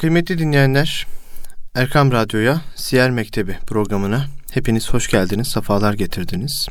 Kıymetli 0.00 0.38
dinleyenler, 0.38 1.06
Erkam 1.74 2.12
Radyo'ya, 2.12 2.60
Siyer 2.74 3.10
Mektebi 3.10 3.58
programına 3.66 4.26
hepiniz 4.50 4.90
hoş 4.90 5.10
geldiniz, 5.10 5.48
sefalar 5.48 5.94
getirdiniz. 5.94 6.68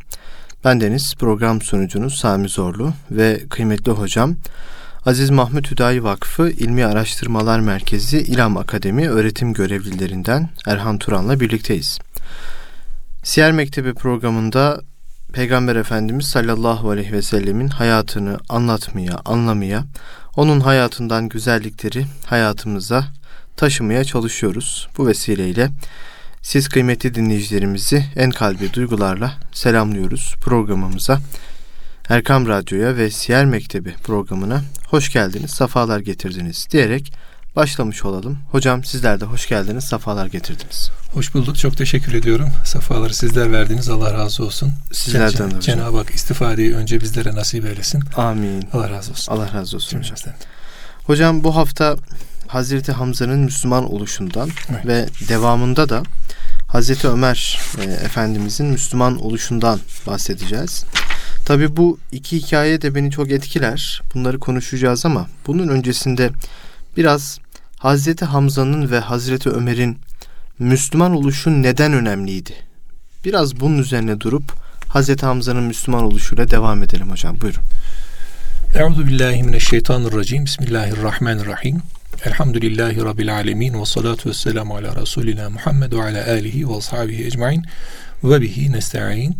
Ben 0.63 0.82
Deniz, 0.82 1.16
program 1.19 1.61
sunucunuz 1.61 2.16
Sami 2.16 2.50
Zorlu 2.50 2.93
ve 3.11 3.40
kıymetli 3.50 3.92
hocam 3.92 4.35
Aziz 5.06 5.30
Mahmut 5.30 5.72
Hüdayi 5.72 6.03
Vakfı 6.03 6.50
İlmi 6.50 6.85
Araştırmalar 6.85 7.59
Merkezi 7.59 8.18
İlham 8.18 8.57
Akademi 8.57 9.09
öğretim 9.09 9.53
görevlilerinden 9.53 10.49
Erhan 10.65 10.97
Turan'la 10.97 11.39
birlikteyiz. 11.39 11.99
Siyer 13.23 13.51
Mektebi 13.51 13.93
programında 13.93 14.81
Peygamber 15.33 15.75
Efendimiz 15.75 16.25
sallallahu 16.25 16.89
aleyhi 16.89 17.11
ve 17.11 17.21
sellemin 17.21 17.67
hayatını 17.67 18.37
anlatmaya, 18.49 19.19
anlamaya, 19.25 19.83
onun 20.36 20.59
hayatından 20.59 21.29
güzellikleri 21.29 22.05
hayatımıza 22.25 23.05
taşımaya 23.55 24.04
çalışıyoruz. 24.04 24.88
Bu 24.98 25.08
vesileyle 25.08 25.70
siz 26.41 26.70
kıymetli 26.70 27.16
dinleyicilerimizi 27.16 28.05
en 28.16 28.30
kalbi 28.30 28.73
duygularla 28.73 29.34
selamlıyoruz 29.53 30.35
programımıza. 30.41 31.20
Erkam 32.09 32.48
Radyo'ya 32.48 32.98
ve 32.98 33.11
Siyer 33.11 33.45
Mektebi 33.45 33.94
programına 34.03 34.61
hoş 34.89 35.13
geldiniz, 35.13 35.52
safalar 35.52 35.99
getirdiniz 35.99 36.67
diyerek 36.72 37.13
başlamış 37.55 38.05
olalım. 38.05 38.40
Hocam 38.52 38.84
sizler 38.84 39.22
de 39.22 39.26
hoş 39.26 39.48
geldiniz, 39.48 39.84
safalar 39.84 40.26
getirdiniz. 40.26 40.91
Hoş 41.14 41.34
bulduk, 41.34 41.58
çok 41.58 41.78
teşekkür 41.78 42.14
ediyorum. 42.14 42.50
Safaları 42.66 43.14
sizler 43.14 43.52
verdiniz, 43.52 43.90
Allah 43.90 44.14
razı 44.14 44.44
olsun. 44.45 44.72
Sizlerden 44.91 45.52
de. 45.52 45.62
Cenab-ı 45.62 45.98
Hak 45.98 46.09
istifadeyi 46.09 46.76
önce 46.76 47.02
bizlere 47.02 47.36
nasip 47.36 47.66
eylesin. 47.66 48.04
Amin. 48.18 48.68
Allah 48.73 48.90
razı 48.90 49.12
olsun. 49.12 49.34
Allah 49.34 49.54
razı 49.54 49.76
olsun 49.76 50.00
hocam. 50.00 50.16
Hocam 51.04 51.44
bu 51.44 51.55
hafta 51.55 51.95
Hazreti 52.48 52.91
Hamza'nın 52.91 53.40
Müslüman 53.40 53.94
oluşundan 53.94 54.50
evet. 54.70 54.86
ve 54.86 55.28
devamında 55.30 55.90
da 55.90 56.03
Hazreti 56.67 57.08
Ömer 57.08 57.59
e, 57.81 57.84
Efendimizin 57.84 58.66
Müslüman 58.66 59.22
oluşundan 59.22 59.80
bahsedeceğiz. 60.08 60.86
Tabi 61.45 61.78
bu 61.78 62.00
iki 62.12 62.38
hikaye 62.38 62.81
de 62.81 62.95
beni 62.95 63.12
çok 63.12 63.31
etkiler. 63.31 64.02
Bunları 64.14 64.40
konuşacağız 64.40 65.06
ama 65.06 65.28
bunun 65.47 65.67
öncesinde 65.67 66.30
biraz 66.97 67.40
Hazreti 67.86 68.25
Hamza'nın 68.25 68.91
ve 68.91 69.00
Hazreti 69.00 69.50
Ömer'in 69.50 69.97
Müslüman 70.59 71.16
oluşu 71.16 71.64
neden 71.64 71.94
önemliydi? 71.94 72.53
Biraz 73.25 73.59
bunun 73.59 73.78
üzerine 73.78 74.19
durup 74.19 74.53
Hazreti 74.88 75.25
Hamza'nın 75.25 75.64
Müslüman 75.64 76.03
oluşuyla 76.03 76.52
devam 76.52 76.83
edelim 76.83 77.11
hocam. 77.11 77.41
Buyurun. 77.41 77.61
Euzu 78.75 79.08
billahi 79.08 79.44
mineşşeytanirracim. 79.44 80.45
Bismillahirrahmanirrahim. 80.45 81.81
Elhamdülillahi 82.25 83.02
Rabbil 83.02 83.36
alemin 83.36 83.81
ve 83.81 83.86
salatu 83.86 84.30
vesselamu 84.30 84.75
ala 84.75 84.95
Resulina 84.95 85.50
Muhammed 85.50 85.91
ve 85.94 86.03
ala 86.03 86.28
alihi 86.28 86.69
ve 86.69 86.75
ashabihi 86.75 87.25
ecmain 87.25 87.66
ve 88.23 88.41
bihi 88.41 88.72
nesta'in. 88.72 89.38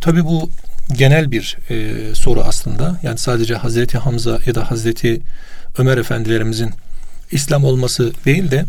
Tabi 0.00 0.24
bu 0.24 0.50
genel 0.92 1.30
bir 1.30 1.58
e, 1.70 2.14
soru 2.14 2.40
aslında. 2.40 3.00
Yani 3.02 3.18
sadece 3.18 3.54
Hazreti 3.54 3.98
Hamza 3.98 4.38
ya 4.46 4.54
da 4.54 4.70
Hazreti 4.70 5.20
Ömer 5.78 5.98
efendilerimizin 5.98 6.70
İslam 7.30 7.64
olması 7.64 8.12
değil 8.24 8.50
de 8.50 8.64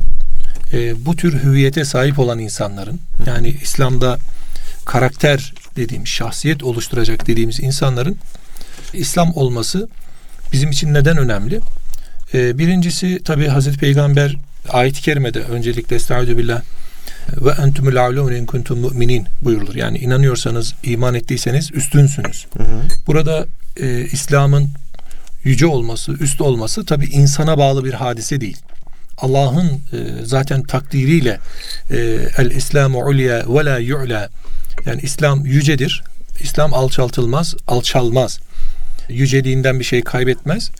e, 0.73 1.05
bu 1.05 1.15
tür 1.15 1.43
hüviyete 1.43 1.85
sahip 1.85 2.19
olan 2.19 2.39
insanların 2.39 2.99
yani 3.25 3.55
İslam'da 3.61 4.19
karakter 4.85 5.53
dediğimiz 5.75 6.09
şahsiyet 6.09 6.63
oluşturacak 6.63 7.27
dediğimiz 7.27 7.59
insanların 7.59 8.17
İslam 8.93 9.31
olması 9.35 9.89
bizim 10.51 10.71
için 10.71 10.93
neden 10.93 11.17
önemli? 11.17 11.59
E, 12.33 12.57
birincisi 12.57 13.23
tabi 13.23 13.47
Hazreti 13.47 13.77
Peygamber 13.77 14.35
ayet-i 14.69 15.01
kerimede 15.01 15.39
öncelikle 15.39 15.95
estaizu 15.95 16.37
billah 16.37 16.61
ve 17.41 17.51
entumul 17.51 17.95
alun 17.95 18.33
in 18.33 18.45
kuntum 18.45 18.79
mu'minin 18.79 19.27
buyurulur. 19.41 19.75
Yani 19.75 19.97
inanıyorsanız, 19.97 20.75
iman 20.83 21.15
ettiyseniz 21.15 21.71
üstünsünüz. 21.73 22.47
Hı 22.57 22.63
hı. 22.63 22.81
Burada 23.07 23.45
e, 23.81 24.01
İslam'ın 24.01 24.69
yüce 25.47 25.65
olması, 25.65 26.11
üst 26.11 26.41
olması 26.41 26.85
tabi 26.85 27.05
insana 27.05 27.57
bağlı 27.57 27.85
bir 27.85 27.93
hadise 27.93 28.41
değil. 28.41 28.57
Allah'ın 29.17 29.67
e, 29.67 29.97
zaten 30.23 30.63
takdiriyle 30.63 31.39
e, 31.91 31.97
el 32.37 32.51
İslamu 32.51 33.05
ulya 33.05 33.45
ve 33.55 33.65
la 33.65 33.77
yu'la 33.77 34.29
yani 34.85 35.01
İslam 35.01 35.45
yücedir. 35.45 36.03
İslam 36.39 36.73
alçaltılmaz, 36.73 37.55
alçalmaz. 37.67 38.39
Yüceliğinden 39.09 39.79
bir 39.79 39.85
şey 39.85 40.01
kaybetmez. 40.01 40.71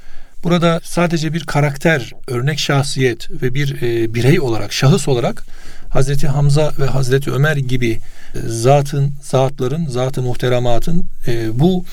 Burada 0.43 0.79
sadece 0.83 1.33
bir 1.33 1.43
karakter, 1.43 2.11
örnek 2.27 2.59
şahsiyet 2.59 3.31
ve 3.41 3.53
bir 3.53 3.81
e, 3.81 4.13
birey 4.13 4.39
olarak, 4.39 4.73
şahıs 4.73 5.07
olarak 5.07 5.43
Hazreti 5.89 6.27
Hamza 6.27 6.73
ve 6.79 6.85
Hazreti 6.85 7.31
Ömer 7.31 7.57
gibi 7.57 7.91
e, 7.91 7.99
zatın, 8.47 9.13
zatların, 9.21 9.85
zatı 9.85 10.21
muhterematın 10.21 11.05
e, 11.27 11.59
bu 11.59 11.85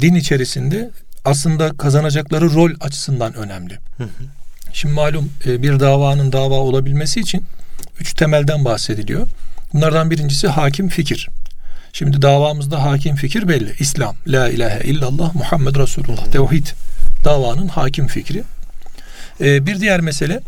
din 0.00 0.14
içerisinde 0.14 0.90
aslında 1.24 1.76
kazanacakları 1.76 2.54
rol 2.54 2.70
açısından 2.80 3.34
önemli. 3.34 3.78
Hı 3.96 4.04
hı. 4.04 4.08
Şimdi 4.72 4.94
malum 4.94 5.32
e, 5.46 5.62
bir 5.62 5.80
davanın 5.80 6.32
dava 6.32 6.54
olabilmesi 6.54 7.20
için 7.20 7.44
üç 8.00 8.14
temelden 8.14 8.64
bahsediliyor. 8.64 9.26
Bunlardan 9.74 10.10
birincisi 10.10 10.48
hakim 10.48 10.88
fikir. 10.88 11.28
Şimdi 11.92 12.22
davamızda 12.22 12.82
hakim 12.82 13.16
fikir 13.16 13.48
belli. 13.48 13.74
İslam, 13.78 14.16
la 14.26 14.48
ilahe 14.48 14.84
illallah, 14.84 15.34
Muhammed 15.34 15.76
Resulullah, 15.76 16.26
tevhid 16.26 16.66
davanın 17.24 17.68
hakim 17.68 18.06
fikri. 18.06 18.42
E, 19.40 19.66
bir 19.66 19.80
diğer 19.80 20.00
mesele 20.00 20.40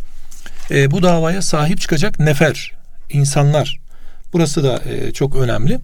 e, 0.70 0.90
bu 0.90 1.02
davaya 1.02 1.42
sahip 1.42 1.80
çıkacak 1.80 2.18
nefer, 2.18 2.72
insanlar. 3.10 3.80
Burası 4.32 4.64
da 4.64 4.82
çok 5.12 5.36
önemli. 5.36 5.80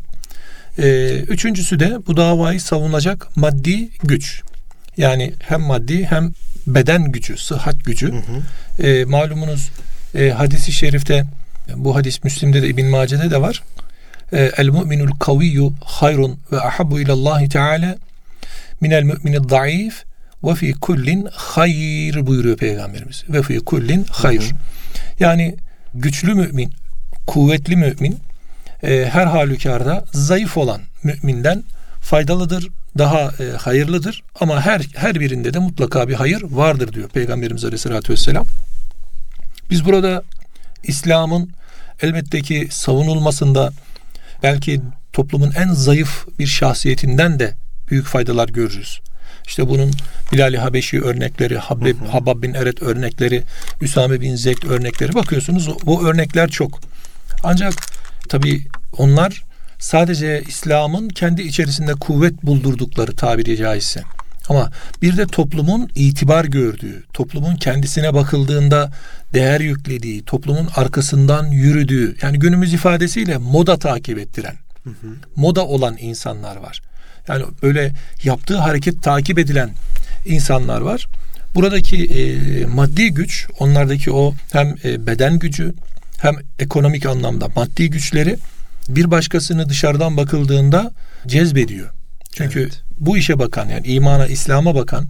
Üçüncüsü 1.28 1.80
de 1.80 1.98
bu 2.06 2.16
davayı 2.16 2.60
savunacak 2.60 3.36
maddi 3.36 3.88
güç. 4.02 4.42
Yani 4.96 5.32
hem 5.38 5.60
maddi 5.60 6.04
hem 6.04 6.32
beden 6.66 7.12
gücü, 7.12 7.36
sıhhat 7.36 7.84
gücü. 7.84 8.12
Hı 8.12 8.16
hı. 8.16 8.86
E, 8.86 9.04
malumunuz 9.04 9.70
e, 10.14 10.30
hadisi 10.30 10.72
şerifte 10.72 11.24
bu 11.76 11.96
hadis 11.96 12.24
Müslim'de 12.24 12.62
de 12.62 12.68
İbn 12.68 12.84
Mace'de 12.84 13.30
de 13.30 13.40
var. 13.40 13.62
E, 14.32 14.50
El 14.56 14.68
mu'minul 14.68 15.10
kaviyyu 15.18 15.72
hayrun 15.84 16.38
ve 16.52 16.60
ahabbu 16.60 17.00
ilallahi 17.00 17.48
teala 17.48 17.96
minel 18.80 19.02
mu'minid 19.02 19.50
zayıf 19.50 20.04
ve 20.44 20.54
fi 20.54 20.72
kullin 20.72 21.28
hayr 21.32 22.26
buyuruyor 22.26 22.56
Peygamberimiz. 22.56 23.24
Ve 23.28 23.42
fi 23.42 23.60
kullin 23.60 24.06
hayr. 24.10 24.40
Hı 24.40 24.44
hı. 24.44 24.58
Yani 25.20 25.56
güçlü 25.94 26.34
mümin, 26.34 26.72
kuvvetli 27.26 27.76
mümin 27.76 28.18
e, 28.82 29.08
her 29.12 29.26
halükarda 29.26 30.04
zayıf 30.12 30.56
olan 30.56 30.80
müminden 31.02 31.64
faydalıdır, 32.00 32.68
daha 32.98 33.20
e, 33.20 33.56
hayırlıdır 33.56 34.22
ama 34.40 34.60
her 34.60 34.80
her 34.94 35.20
birinde 35.20 35.54
de 35.54 35.58
mutlaka 35.58 36.08
bir 36.08 36.14
hayır 36.14 36.42
vardır 36.42 36.92
diyor 36.92 37.08
Peygamberimiz 37.08 37.64
Aleyhisselatü 37.64 38.12
Vesselam. 38.12 38.46
Biz 39.70 39.84
burada 39.84 40.22
İslam'ın 40.82 41.50
elbette 42.02 42.42
ki 42.42 42.68
savunulmasında 42.70 43.72
belki 44.42 44.80
toplumun 45.12 45.52
en 45.56 45.72
zayıf 45.72 46.26
bir 46.38 46.46
şahsiyetinden 46.46 47.38
de 47.38 47.54
büyük 47.90 48.06
faydalar 48.06 48.48
görürüz. 48.48 49.00
İşte 49.46 49.68
bunun 49.68 49.90
Bilal-i 50.32 50.58
Habeşi 50.58 51.02
örnekleri, 51.02 51.58
Habib, 51.58 51.96
Habab 52.10 52.42
bin 52.42 52.54
Eret 52.54 52.82
örnekleri, 52.82 53.42
Üsame 53.80 54.20
bin 54.20 54.36
Zeyd 54.36 54.62
örnekleri 54.62 55.14
bakıyorsunuz 55.14 55.68
bu 55.86 56.08
örnekler 56.08 56.48
çok. 56.48 56.80
Ancak 57.42 57.74
tabi 58.28 58.66
onlar 58.96 59.44
sadece 59.80 60.42
İslam'ın 60.48 61.08
kendi 61.08 61.42
içerisinde 61.42 61.92
kuvvet 61.92 62.42
buldurdukları 62.42 63.16
tabiri 63.16 63.56
caizse. 63.56 64.02
Ama 64.48 64.70
bir 65.02 65.16
de 65.16 65.26
toplumun 65.26 65.90
itibar 65.94 66.44
gördüğü, 66.44 67.04
toplumun 67.12 67.56
kendisine 67.56 68.14
bakıldığında 68.14 68.90
değer 69.34 69.60
yüklediği, 69.60 70.22
toplumun 70.22 70.68
arkasından 70.76 71.46
yürüdüğü, 71.46 72.16
yani 72.22 72.38
günümüz 72.38 72.74
ifadesiyle 72.74 73.38
moda 73.38 73.78
takip 73.78 74.18
ettiren, 74.18 74.56
hı 74.84 74.90
hı. 74.90 75.06
moda 75.36 75.66
olan 75.66 75.96
insanlar 76.00 76.56
var. 76.56 76.80
Yani 77.28 77.44
böyle 77.62 77.92
yaptığı 78.24 78.56
hareket 78.58 79.02
takip 79.02 79.38
edilen 79.38 79.70
insanlar 80.24 80.80
var. 80.80 81.06
Buradaki 81.54 82.04
e, 82.04 82.66
maddi 82.66 83.10
güç, 83.10 83.46
onlardaki 83.58 84.12
o 84.12 84.34
hem 84.52 84.74
e, 84.84 85.06
beden 85.06 85.38
gücü 85.38 85.74
hem 86.18 86.34
ekonomik 86.58 87.06
anlamda 87.06 87.48
maddi 87.56 87.90
güçleri 87.90 88.36
bir 88.96 89.10
başkasını 89.10 89.68
dışarıdan 89.68 90.16
bakıldığında 90.16 90.92
cezbediyor. 91.26 91.90
Çünkü 92.32 92.60
evet. 92.60 92.82
bu 92.98 93.18
işe 93.18 93.38
bakan 93.38 93.68
yani 93.68 93.86
imana, 93.86 94.26
İslam'a 94.26 94.74
bakan 94.74 95.08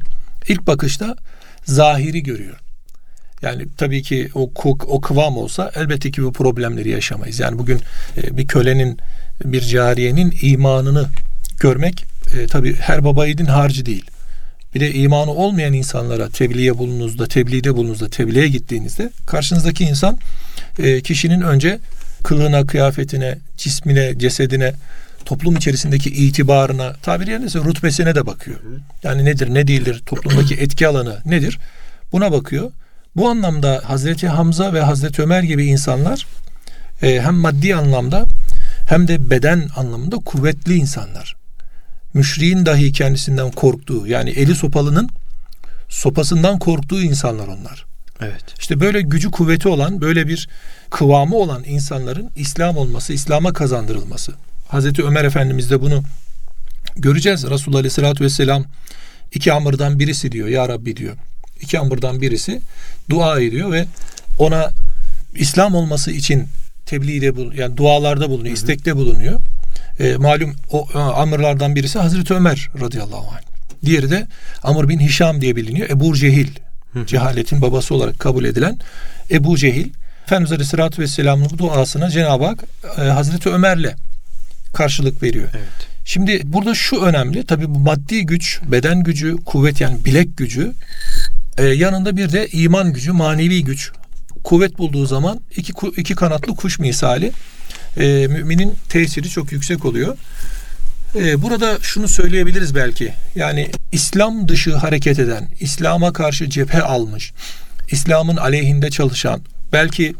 ilk 0.48 0.66
bakışta 0.66 1.16
zahiri 1.64 2.22
görüyor. 2.22 2.56
Yani 3.42 3.66
tabii 3.76 4.02
ki 4.02 4.30
o 4.34 4.50
o 4.86 5.00
kıvam 5.00 5.36
olsa 5.36 5.70
elbette 5.74 6.10
ki 6.10 6.22
bu 6.22 6.32
problemleri 6.32 6.88
yaşamayız. 6.88 7.38
Yani 7.38 7.58
bugün 7.58 7.80
e, 8.16 8.36
bir 8.36 8.46
kölenin, 8.46 8.98
bir 9.44 9.60
cariyenin 9.60 10.34
imanını 10.42 11.08
görmek 11.60 12.04
e, 12.38 12.46
tabii 12.46 12.74
her 12.74 13.04
baba 13.04 13.26
yiğidin 13.26 13.46
harcı 13.46 13.86
değil. 13.86 14.04
Bir 14.74 14.80
de 14.80 14.92
imanı 14.92 15.30
olmayan 15.30 15.72
insanlara 15.72 16.28
tebliğe 16.28 16.78
bulunduğunuzda, 16.78 17.26
tebliğde 17.26 17.76
bulunduğunuzda, 17.76 18.08
tebliğe 18.08 18.48
gittiğinizde 18.48 19.10
karşınızdaki 19.26 19.84
insan 19.84 20.18
e, 20.78 21.00
kişinin 21.00 21.40
önce 21.40 21.78
kılığına, 22.22 22.66
kıyafetine, 22.66 23.38
cismine, 23.56 24.18
cesedine, 24.18 24.72
toplum 25.24 25.56
içerisindeki 25.56 26.10
itibarına, 26.10 26.92
tabiri 26.92 27.30
yerindeyse 27.30 27.58
rutbesine 27.58 28.14
de 28.14 28.26
bakıyor. 28.26 28.60
Yani 29.02 29.24
nedir, 29.24 29.54
ne 29.54 29.66
değildir, 29.66 30.02
toplumdaki 30.06 30.54
etki 30.54 30.88
alanı 30.88 31.18
nedir? 31.24 31.58
Buna 32.12 32.32
bakıyor. 32.32 32.70
Bu 33.16 33.28
anlamda 33.28 33.80
Hazreti 33.84 34.28
Hamza 34.28 34.72
ve 34.72 34.80
Hazreti 34.80 35.22
Ömer 35.22 35.42
gibi 35.42 35.66
insanlar 35.66 36.26
e, 37.02 37.20
hem 37.20 37.34
maddi 37.34 37.74
anlamda 37.74 38.26
hem 38.88 39.08
de 39.08 39.30
beden 39.30 39.68
anlamında 39.76 40.16
kuvvetli 40.16 40.74
insanlar. 40.74 41.36
Müşriğin 42.14 42.66
dahi 42.66 42.92
kendisinden 42.92 43.50
korktuğu 43.50 44.06
yani 44.06 44.30
eli 44.30 44.54
sopalının 44.54 45.08
sopasından 45.88 46.58
korktuğu 46.58 47.02
insanlar 47.02 47.48
onlar. 47.48 47.89
Evet. 48.20 48.44
İşte 48.60 48.80
böyle 48.80 49.02
gücü 49.02 49.30
kuvveti 49.30 49.68
olan, 49.68 50.00
böyle 50.00 50.28
bir 50.28 50.48
kıvamı 50.90 51.36
olan 51.36 51.64
insanların 51.64 52.30
İslam 52.36 52.76
olması, 52.76 53.12
İslam'a 53.12 53.52
kazandırılması. 53.52 54.32
Hazreti 54.68 55.04
Ömer 55.04 55.24
Efendimiz 55.24 55.70
de 55.70 55.80
bunu 55.80 56.02
göreceğiz. 56.96 57.50
Resulullah 57.50 57.78
Aleyhisselatü 57.78 58.24
Vesselam 58.24 58.64
iki 59.34 59.52
amırdan 59.52 59.98
birisi 59.98 60.32
diyor. 60.32 60.48
Ya 60.48 60.68
Rabbi 60.68 60.96
diyor. 60.96 61.16
İki 61.60 61.78
amırdan 61.78 62.20
birisi 62.20 62.60
dua 63.10 63.40
ediyor 63.40 63.72
ve 63.72 63.86
ona 64.38 64.70
İslam 65.34 65.74
olması 65.74 66.10
için 66.10 66.48
tebliğde 66.86 67.36
bul 67.36 67.52
yani 67.52 67.76
dualarda 67.76 68.30
bulunuyor, 68.30 68.54
istekte 68.54 68.96
bulunuyor. 68.96 69.40
E, 70.00 70.16
malum 70.16 70.54
o 70.70 70.88
e, 70.94 70.98
amırlardan 70.98 71.76
birisi 71.76 71.98
Hazreti 71.98 72.34
Ömer 72.34 72.70
radıyallahu 72.80 73.28
anh. 73.30 73.42
Diğeri 73.84 74.10
de 74.10 74.26
Amr 74.62 74.88
bin 74.88 74.98
Hişam 74.98 75.40
diye 75.40 75.56
biliniyor. 75.56 75.90
Ebu 75.90 76.16
Cehil. 76.16 76.48
Cehaletin 77.06 77.62
babası 77.62 77.94
olarak 77.94 78.18
kabul 78.18 78.44
edilen 78.44 78.78
Ebu 79.30 79.56
Cehil. 79.56 79.88
Efendimiz 80.24 80.52
Aleyhisselatü 80.52 81.02
Vesselam'ın 81.02 81.50
bu 81.50 81.58
duasına 81.58 82.10
Cenab-ı 82.10 82.44
Hak 82.44 82.64
e, 82.98 83.02
Hazreti 83.02 83.48
Ömer'le 83.48 83.94
karşılık 84.72 85.22
veriyor. 85.22 85.48
Evet. 85.52 85.88
Şimdi 86.04 86.40
burada 86.44 86.74
şu 86.74 87.00
önemli. 87.00 87.46
Tabi 87.46 87.74
bu 87.74 87.78
maddi 87.78 88.26
güç, 88.26 88.60
beden 88.72 89.02
gücü, 89.02 89.36
kuvvet 89.36 89.80
yani 89.80 90.04
bilek 90.04 90.36
gücü 90.36 90.72
e, 91.58 91.64
yanında 91.64 92.16
bir 92.16 92.32
de 92.32 92.48
iman 92.48 92.92
gücü, 92.92 93.12
manevi 93.12 93.64
güç. 93.64 93.92
Kuvvet 94.44 94.78
bulduğu 94.78 95.06
zaman 95.06 95.40
iki, 95.56 95.72
iki 95.96 96.14
kanatlı 96.14 96.56
kuş 96.56 96.78
misali 96.78 97.32
e, 97.96 98.26
müminin 98.26 98.74
tesiri 98.88 99.28
çok 99.28 99.52
yüksek 99.52 99.84
oluyor. 99.84 100.16
E, 101.14 101.42
burada 101.42 101.78
şunu 101.82 102.08
söyleyebiliriz 102.08 102.74
belki. 102.74 103.12
Yani 103.34 103.70
İslam 103.92 104.48
dışı 104.48 104.76
hareket 104.76 105.18
eden, 105.18 105.48
İslam'a 105.60 106.12
karşı 106.12 106.50
cephe 106.50 106.82
almış, 106.82 107.32
İslam'ın 107.90 108.36
aleyhinde 108.36 108.90
çalışan, 108.90 109.40
belki 109.72 110.14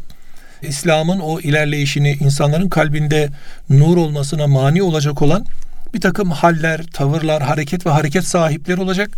İslam'ın 0.61 1.19
o 1.19 1.39
ilerleyişini 1.39 2.11
insanların 2.11 2.69
kalbinde 2.69 3.29
nur 3.69 3.97
olmasına 3.97 4.47
mani 4.47 4.83
olacak 4.83 5.21
olan 5.21 5.45
bir 5.93 6.01
takım 6.01 6.31
haller, 6.31 6.83
tavırlar, 6.93 7.43
hareket 7.43 7.85
ve 7.85 7.89
hareket 7.89 8.23
sahipleri 8.23 8.81
olacak. 8.81 9.09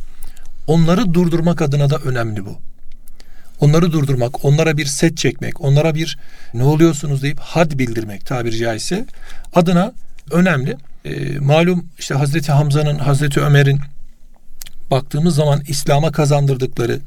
Onları 0.68 1.14
durdurmak 1.14 1.62
adına 1.62 1.90
da 1.90 1.98
önemli 1.98 2.46
bu. 2.46 2.58
Onları 3.60 3.92
durdurmak, 3.92 4.46
onlara 4.46 4.78
bir 4.78 4.86
set 4.86 5.18
çekmek, 5.18 5.62
onlara 5.62 5.96
bir 5.96 6.18
ne 6.54 6.64
oluyorsunuz 6.64 7.24
deyip 7.24 7.40
had 7.40 7.72
bildirmek 7.72 8.26
tabiri 8.26 8.58
caizse 8.58 9.06
adına 9.56 9.94
önemli. 10.32 10.78
E, 11.06 11.40
malum 11.40 11.86
işte 12.00 12.16
Hazreti 12.16 12.52
Hamza'nın, 12.52 13.00
Hazreti 13.00 13.42
Ömer'in 13.42 13.80
baktığımız 14.92 15.36
zaman 15.36 15.62
İslam'a 15.68 16.12
kazandırdıkları, 16.12 17.00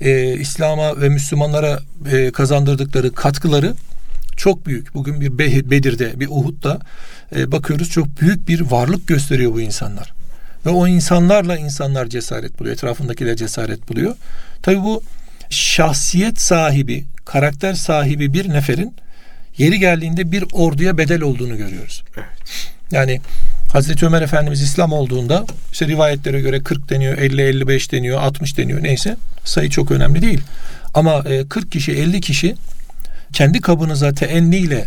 e, 0.00 0.34
İslam'a 0.34 1.00
ve 1.00 1.08
Müslümanlara 1.08 1.80
e, 2.12 2.32
kazandırdıkları 2.32 3.14
katkıları 3.14 3.74
çok 4.36 4.66
büyük. 4.66 4.94
Bugün 4.94 5.20
bir 5.20 5.38
Bedir'de, 5.70 6.20
bir 6.20 6.28
Uhud'da 6.30 6.80
e, 7.36 7.52
bakıyoruz 7.52 7.90
çok 7.90 8.20
büyük 8.20 8.48
bir 8.48 8.60
varlık 8.60 9.06
gösteriyor 9.06 9.52
bu 9.52 9.60
insanlar. 9.60 10.12
Ve 10.66 10.70
o 10.70 10.86
insanlarla 10.86 11.56
insanlar 11.56 12.06
cesaret 12.06 12.60
buluyor. 12.60 12.74
Etrafındakiler 12.74 13.36
cesaret 13.36 13.88
buluyor. 13.88 14.16
Tabi 14.62 14.76
bu 14.76 15.02
şahsiyet 15.50 16.40
sahibi, 16.40 17.04
karakter 17.24 17.74
sahibi 17.74 18.32
bir 18.32 18.48
neferin 18.48 18.94
yeri 19.58 19.78
geldiğinde 19.78 20.32
bir 20.32 20.44
orduya 20.52 20.98
bedel 20.98 21.22
olduğunu 21.22 21.56
görüyoruz. 21.56 22.02
Evet. 22.16 22.71
Yani 22.92 23.20
Hazreti 23.72 24.06
Ömer 24.06 24.22
Efendimiz 24.22 24.62
İslam 24.62 24.92
olduğunda 24.92 25.44
işte 25.72 25.88
rivayetlere 25.88 26.40
göre 26.40 26.60
40 26.62 26.90
deniyor, 26.90 27.18
50 27.18 27.42
55 27.42 27.92
deniyor, 27.92 28.20
60 28.20 28.58
deniyor 28.58 28.82
neyse 28.82 29.16
sayı 29.44 29.70
çok 29.70 29.90
önemli 29.90 30.22
değil. 30.22 30.40
Ama 30.94 31.22
40 31.48 31.66
e, 31.66 31.68
kişi, 31.68 31.92
50 31.92 32.20
kişi 32.20 32.54
kendi 33.32 33.60
kabınıza 33.60 34.12
teenniyle 34.12 34.86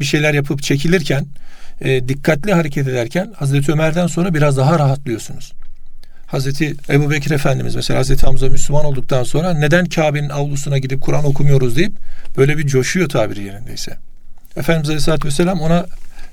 bir 0.00 0.04
şeyler 0.04 0.34
yapıp 0.34 0.62
çekilirken, 0.62 1.26
e, 1.80 2.08
dikkatli 2.08 2.52
hareket 2.52 2.88
ederken 2.88 3.32
Hazreti 3.36 3.72
Ömer'den 3.72 4.06
sonra 4.06 4.34
biraz 4.34 4.56
daha 4.56 4.78
rahatlıyorsunuz. 4.78 5.52
Hazreti 6.26 6.74
Ebu 6.90 7.10
Bekir 7.10 7.30
Efendimiz 7.30 7.74
mesela 7.74 8.00
Hazreti 8.00 8.26
Hamza 8.26 8.48
Müslüman 8.48 8.84
olduktan 8.84 9.24
sonra 9.24 9.54
neden 9.54 9.84
Kabe'nin 9.84 10.28
avlusuna 10.28 10.78
gidip 10.78 11.00
Kur'an 11.00 11.24
okumuyoruz 11.24 11.76
deyip 11.76 11.92
böyle 12.36 12.58
bir 12.58 12.66
coşuyor 12.66 13.08
tabiri 13.08 13.44
yerindeyse. 13.44 13.96
Efendimiz 14.56 14.88
Aleyhisselatü 14.88 15.28
Vesselam 15.28 15.60
ona 15.60 15.86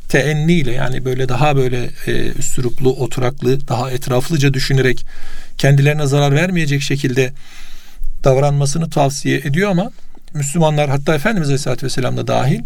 teenniyle 0.09 0.71
yani 0.71 1.05
böyle 1.05 1.29
daha 1.29 1.55
böyle 1.55 1.89
e, 2.07 2.11
üstüruplu, 2.31 2.89
oturaklı, 2.89 3.67
daha 3.67 3.91
etraflıca 3.91 4.53
düşünerek 4.53 5.05
kendilerine 5.57 6.07
zarar 6.07 6.35
vermeyecek 6.35 6.81
şekilde 6.81 7.33
davranmasını 8.23 8.89
tavsiye 8.89 9.37
ediyor 9.37 9.69
ama 9.69 9.91
Müslümanlar 10.33 10.89
hatta 10.89 11.15
Efendimiz 11.15 11.47
Aleyhisselatü 11.47 11.85
Vesselam 11.85 12.17
da 12.17 12.27
dahil 12.27 12.61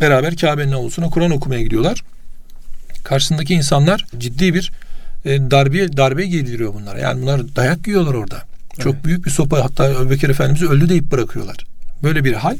beraber 0.00 0.36
Kabe'nin 0.36 0.72
avlusuna 0.72 1.10
Kur'an 1.10 1.30
okumaya 1.30 1.62
gidiyorlar. 1.62 2.02
Karşısındaki 3.04 3.54
insanlar 3.54 4.06
ciddi 4.18 4.54
bir 4.54 4.72
e, 5.24 5.50
darbe 5.50 5.96
darbe 5.96 6.26
giydiriyor 6.26 6.74
bunlara. 6.74 6.98
Yani 6.98 7.22
bunlar 7.22 7.56
dayak 7.56 7.86
yiyorlar 7.86 8.14
orada. 8.14 8.42
Çok 8.78 8.94
evet. 8.94 9.04
büyük 9.04 9.26
bir 9.26 9.30
sopa 9.30 9.64
hatta 9.64 9.84
Öbekir 9.84 10.28
Efendimiz'i 10.28 10.68
öldü 10.68 10.88
deyip 10.88 11.12
bırakıyorlar. 11.12 11.56
Böyle 12.02 12.24
bir 12.24 12.32
hal. 12.32 12.56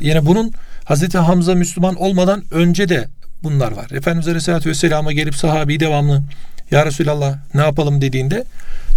Yine 0.00 0.26
bunun 0.26 0.52
Hazreti 0.84 1.18
Hamza 1.18 1.54
Müslüman 1.54 1.94
olmadan 1.94 2.44
önce 2.50 2.88
de 2.88 3.08
bunlar 3.42 3.72
var. 3.72 3.90
Efendimiz 3.90 4.28
Aleyhisselatü 4.28 4.70
Vesselam'a 4.70 5.12
gelip 5.12 5.34
sahabi 5.34 5.80
devamlı 5.80 6.22
Ya 6.70 6.86
Resulallah 6.86 7.38
ne 7.54 7.60
yapalım 7.60 8.00
dediğinde 8.00 8.44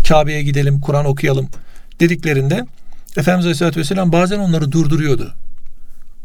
Kabe'ye 0.07 0.43
gidelim, 0.43 0.81
Kur'an 0.81 1.05
okuyalım 1.05 1.49
dediklerinde 1.99 2.65
Efendimiz 3.17 3.45
Aleyhisselatü 3.45 3.79
Vesselam 3.79 4.11
bazen 4.11 4.39
onları 4.39 4.71
durduruyordu. 4.71 5.33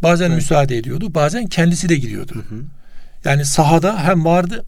Bazen 0.02 0.26
evet. 0.26 0.36
müsaade 0.36 0.76
ediyordu. 0.76 1.14
Bazen 1.14 1.46
kendisi 1.46 1.88
de 1.88 1.96
gidiyordu. 1.96 2.34
Hı 2.34 2.54
hı. 2.54 2.62
Yani 3.24 3.44
sahada 3.44 4.04
hem 4.04 4.24
vardı 4.24 4.64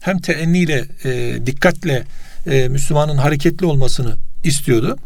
hem 0.00 0.18
teenniyle, 0.18 0.84
e, 1.04 1.38
dikkatle 1.46 2.04
e, 2.46 2.68
Müslümanın 2.68 3.16
hareketli 3.16 3.66
olmasını 3.66 4.16
istiyordu. 4.44 4.96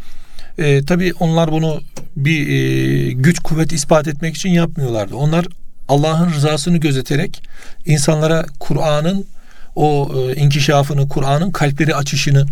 E, 0.59 0.85
tabii 0.85 1.12
onlar 1.21 1.52
bunu 1.52 1.80
bir 2.16 2.49
e, 2.49 3.12
güç 3.12 3.38
kuvvet 3.38 3.73
ispat 3.73 4.09
etmek 4.09 4.37
için 4.37 4.49
yapmıyorlardı. 4.49 5.16
Onlar 5.16 5.47
Allah'ın 5.88 6.33
rızasını 6.33 6.76
gözeterek 6.76 7.43
insanlara 7.87 8.47
Kur'an'ın 8.61 9.26
o 9.75 10.11
e, 10.16 10.35
inkişafını, 10.37 11.09
Kur'an'ın 11.09 11.50
kalpleri 11.50 11.95
açışını 11.95 12.47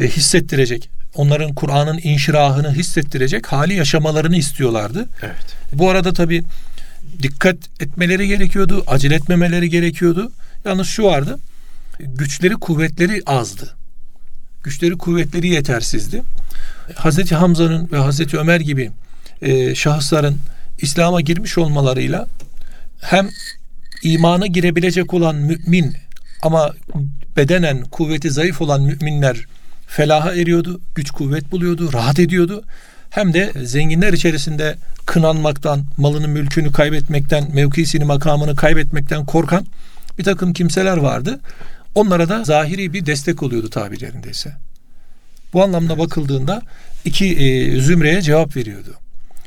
e, 0.00 0.08
hissettirecek, 0.08 0.88
onların 1.14 1.54
Kur'an'ın 1.54 2.00
inşirahını 2.02 2.74
hissettirecek 2.74 3.46
hali 3.46 3.74
yaşamalarını 3.74 4.36
istiyorlardı. 4.36 5.08
Evet. 5.22 5.56
Bu 5.72 5.90
arada 5.90 6.12
tabi 6.12 6.44
dikkat 7.22 7.56
etmeleri 7.80 8.28
gerekiyordu, 8.28 8.84
acele 8.86 9.14
etmemeleri 9.14 9.70
gerekiyordu. 9.70 10.32
Yalnız 10.64 10.86
şu 10.86 11.04
vardı, 11.04 11.38
güçleri 11.98 12.54
kuvvetleri 12.54 13.22
azdı. 13.26 13.74
Güçleri 14.62 14.98
kuvvetleri 14.98 15.48
yetersizdi. 15.48 16.22
Hazreti 16.94 17.34
Hamza'nın 17.34 17.88
ve 17.92 17.98
Hazreti 17.98 18.38
Ömer 18.38 18.60
gibi 18.60 18.90
e, 19.42 19.74
şahısların 19.74 20.38
İslam'a 20.78 21.20
girmiş 21.20 21.58
olmalarıyla 21.58 22.26
hem 23.00 23.30
imana 24.02 24.46
girebilecek 24.46 25.14
olan 25.14 25.36
mümin 25.36 25.96
ama 26.42 26.74
bedenen 27.36 27.82
kuvveti 27.82 28.30
zayıf 28.30 28.60
olan 28.60 28.82
müminler 28.82 29.36
felaha 29.86 30.34
eriyordu, 30.34 30.80
güç 30.94 31.10
kuvvet 31.10 31.52
buluyordu, 31.52 31.92
rahat 31.92 32.18
ediyordu. 32.18 32.64
Hem 33.10 33.34
de 33.34 33.52
zenginler 33.64 34.12
içerisinde 34.12 34.76
kınanmaktan, 35.06 35.84
malını 35.96 36.28
mülkünü 36.28 36.72
kaybetmekten, 36.72 37.54
mevkisini 37.54 38.04
makamını 38.04 38.56
kaybetmekten 38.56 39.26
korkan 39.26 39.66
bir 40.18 40.24
takım 40.24 40.52
kimseler 40.52 40.96
vardı. 40.96 41.40
Onlara 41.94 42.28
da 42.28 42.44
zahiri 42.44 42.92
bir 42.92 43.06
destek 43.06 43.42
oluyordu 43.42 43.70
tabirlerindeyse. 43.70 44.52
Bu 45.52 45.62
anlamda 45.62 45.98
bakıldığında 45.98 46.62
iki 47.04 47.36
e, 47.36 47.80
zümreye 47.80 48.22
cevap 48.22 48.56
veriyordu. 48.56 48.94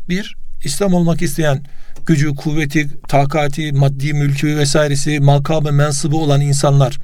Bir, 0.09 0.35
İslam 0.63 0.93
olmak 0.93 1.21
isteyen 1.21 1.63
gücü, 2.05 2.35
kuvveti, 2.35 2.89
takati, 3.07 3.71
maddi 3.71 4.13
mülkü 4.13 4.57
vesairesi, 4.57 5.19
makamı, 5.19 5.71
mensıbı 5.71 6.17
olan 6.17 6.41
insanlar 6.41 6.99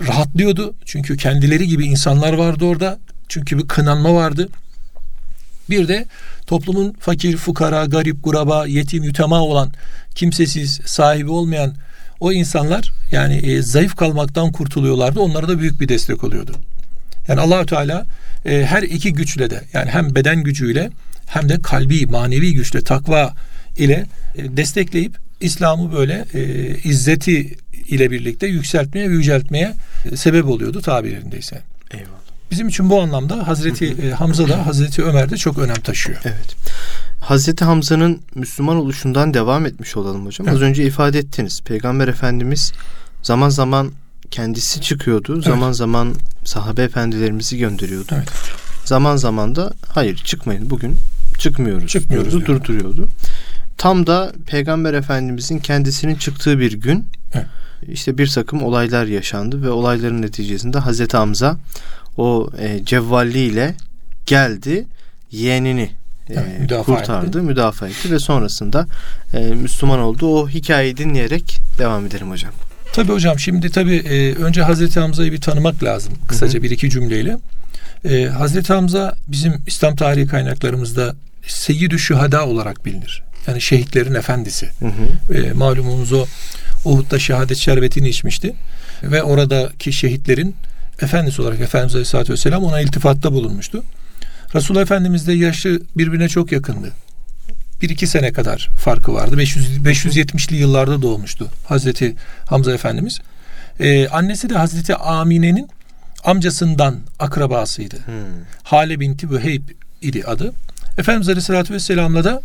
rahatlıyordu. 0.00 0.74
Çünkü 0.84 1.16
kendileri 1.16 1.68
gibi 1.68 1.86
insanlar 1.86 2.32
vardı 2.32 2.64
orada. 2.64 2.98
Çünkü 3.28 3.58
bir 3.58 3.68
kınanma 3.68 4.14
vardı. 4.14 4.48
Bir 5.70 5.88
de 5.88 6.06
toplumun 6.46 6.96
fakir, 7.00 7.36
fukara, 7.36 7.84
garip, 7.84 8.22
kuraba, 8.22 8.66
yetim, 8.66 9.02
yutama 9.02 9.40
olan, 9.40 9.72
kimsesiz, 10.14 10.80
sahibi 10.86 11.30
olmayan 11.30 11.74
o 12.20 12.32
insanlar 12.32 12.92
yani 13.10 13.36
e, 13.36 13.62
zayıf 13.62 13.96
kalmaktan 13.96 14.52
kurtuluyorlardı. 14.52 15.20
Onlara 15.20 15.48
da 15.48 15.58
büyük 15.58 15.80
bir 15.80 15.88
destek 15.88 16.24
oluyordu. 16.24 16.52
Yani 17.28 17.40
Allahü 17.40 17.66
Teala 17.66 18.06
e, 18.46 18.66
her 18.66 18.82
iki 18.82 19.12
güçle 19.12 19.50
de 19.50 19.64
yani 19.72 19.90
hem 19.90 20.14
beden 20.14 20.42
gücüyle 20.42 20.90
hem 21.26 21.48
de 21.48 21.62
kalbi, 21.62 22.06
manevi 22.06 22.54
güçle, 22.54 22.80
takva 22.80 23.34
ile 23.76 24.06
e, 24.34 24.56
destekleyip 24.56 25.16
İslam'ı 25.40 25.92
böyle 25.92 26.24
e, 26.34 26.42
izzeti 26.84 27.56
ile 27.88 28.10
birlikte 28.10 28.46
yükseltmeye 28.46 29.10
ve 29.10 29.14
yüceltmeye 29.14 29.74
e, 30.12 30.16
sebep 30.16 30.44
oluyordu 30.46 30.80
tabirlerindeyse. 30.80 31.62
Eyvallah. 31.90 32.22
Bizim 32.50 32.68
için 32.68 32.90
bu 32.90 33.00
anlamda 33.00 33.48
Hazreti 33.48 33.96
e, 34.02 34.10
Hamza 34.10 34.48
da 34.48 34.66
Hazreti 34.66 35.04
Ömer 35.04 35.30
de 35.30 35.36
çok 35.36 35.58
önem 35.58 35.76
taşıyor. 35.76 36.18
Evet. 36.24 36.56
Hazreti 37.20 37.64
Hamza'nın 37.64 38.20
Müslüman 38.34 38.76
oluşundan 38.76 39.34
devam 39.34 39.66
etmiş 39.66 39.96
olalım 39.96 40.26
hocam. 40.26 40.48
Evet. 40.48 40.56
Az 40.56 40.62
önce 40.62 40.84
ifade 40.84 41.18
ettiniz. 41.18 41.60
Peygamber 41.64 42.08
Efendimiz 42.08 42.72
zaman 43.22 43.48
zaman 43.48 43.92
kendisi 44.30 44.80
çıkıyordu. 44.80 45.34
Evet. 45.34 45.44
Zaman 45.44 45.72
zaman 45.72 46.14
sahabe 46.44 46.82
efendilerimizi 46.82 47.58
gönderiyordu. 47.58 48.12
Evet. 48.16 48.28
Zaman 48.84 49.16
zaman 49.16 49.54
da 49.54 49.72
hayır 49.86 50.16
çıkmayın 50.16 50.70
bugün 50.70 50.96
çıkmıyoruz. 51.38 51.90
Çıkmıyoruz 51.90 52.32
diyordu, 52.32 52.46
durduruyordu. 52.46 53.08
Tam 53.82 54.06
da 54.06 54.32
Peygamber 54.46 54.94
Efendimizin 54.94 55.58
kendisinin 55.58 56.14
çıktığı 56.14 56.58
bir 56.58 56.72
gün 56.72 57.06
evet. 57.34 57.46
işte 57.88 58.18
bir 58.18 58.26
takım 58.26 58.62
olaylar 58.62 59.06
yaşandı 59.06 59.62
ve 59.62 59.70
olayların 59.70 60.22
neticesinde 60.22 60.78
Hazreti 60.78 61.16
Hamza 61.16 61.56
o 62.16 62.50
e, 62.58 62.84
cevvalliyle 62.84 63.74
geldi 64.26 64.84
yeğenini 65.30 65.90
e, 66.28 66.34
evet, 66.34 66.84
kurtardı, 66.86 67.26
etti. 67.26 67.38
müdafaa 67.38 67.88
etti 67.88 68.10
ve 68.10 68.18
sonrasında 68.18 68.86
e, 69.34 69.38
Müslüman 69.38 69.98
oldu. 69.98 70.26
O 70.26 70.48
hikayeyi 70.48 70.96
dinleyerek 70.96 71.58
devam 71.78 72.06
edelim 72.06 72.30
hocam. 72.30 72.52
Tabii 72.92 73.12
hocam 73.12 73.38
şimdi 73.38 73.70
tabii 73.70 73.96
e, 73.96 74.34
önce 74.34 74.62
Hazreti 74.62 75.00
Hamza'yı 75.00 75.32
bir 75.32 75.40
tanımak 75.40 75.82
lazım 75.82 76.12
kısaca 76.28 76.54
Hı-hı. 76.54 76.62
bir 76.62 76.70
iki 76.70 76.90
cümleyle. 76.90 77.38
E, 78.04 78.24
Hazreti 78.24 78.72
Hamza 78.72 79.14
bizim 79.28 79.54
İslam 79.66 79.96
tarihi 79.96 80.26
kaynaklarımızda 80.26 81.14
Seyyid-i 81.46 81.98
Şühada 81.98 82.46
olarak 82.46 82.84
bilinir. 82.86 83.22
Yani 83.46 83.60
şehitlerin 83.60 84.14
efendisi. 84.14 84.70
Hı 84.78 84.86
hı. 84.86 85.34
E, 85.34 85.52
malumunuz 85.52 86.12
o 86.12 86.26
Uhud'da 86.84 87.18
şehadet 87.18 87.56
şerbetini 87.56 88.08
içmişti. 88.08 88.54
Ve 89.02 89.22
oradaki 89.22 89.92
şehitlerin 89.92 90.56
efendisi 91.02 91.42
olarak 91.42 91.60
Efendimiz 91.60 91.94
Aleyhisselatü 91.94 92.32
Vesselam 92.32 92.64
ona 92.64 92.80
iltifatta 92.80 93.32
bulunmuştu. 93.32 93.84
Resulullah 94.54 94.82
Efendimiz 94.82 95.26
de 95.26 95.32
yaşı 95.32 95.82
birbirine 95.96 96.28
çok 96.28 96.52
yakındı. 96.52 96.92
Bir 97.82 97.90
iki 97.90 98.06
sene 98.06 98.32
kadar 98.32 98.70
farkı 98.78 99.14
vardı. 99.14 99.38
500, 99.38 99.78
570'li 99.78 100.56
yıllarda 100.56 101.02
doğmuştu 101.02 101.48
Hazreti 101.64 102.14
Hamza 102.46 102.72
Efendimiz. 102.72 103.18
Ee, 103.80 104.08
annesi 104.08 104.50
de 104.50 104.54
Hazreti 104.54 104.94
Amine'nin 104.96 105.68
amcasından 106.24 106.98
akrabasıydı. 107.18 107.96
Hmm. 107.96 108.14
Hale 108.62 109.00
binti 109.00 109.30
Vüheyb 109.30 109.62
idi 110.02 110.24
adı. 110.26 110.52
Efendimiz 110.98 111.28
Aleyhisselatü 111.28 111.74
Vesselam'la 111.74 112.24
da 112.24 112.42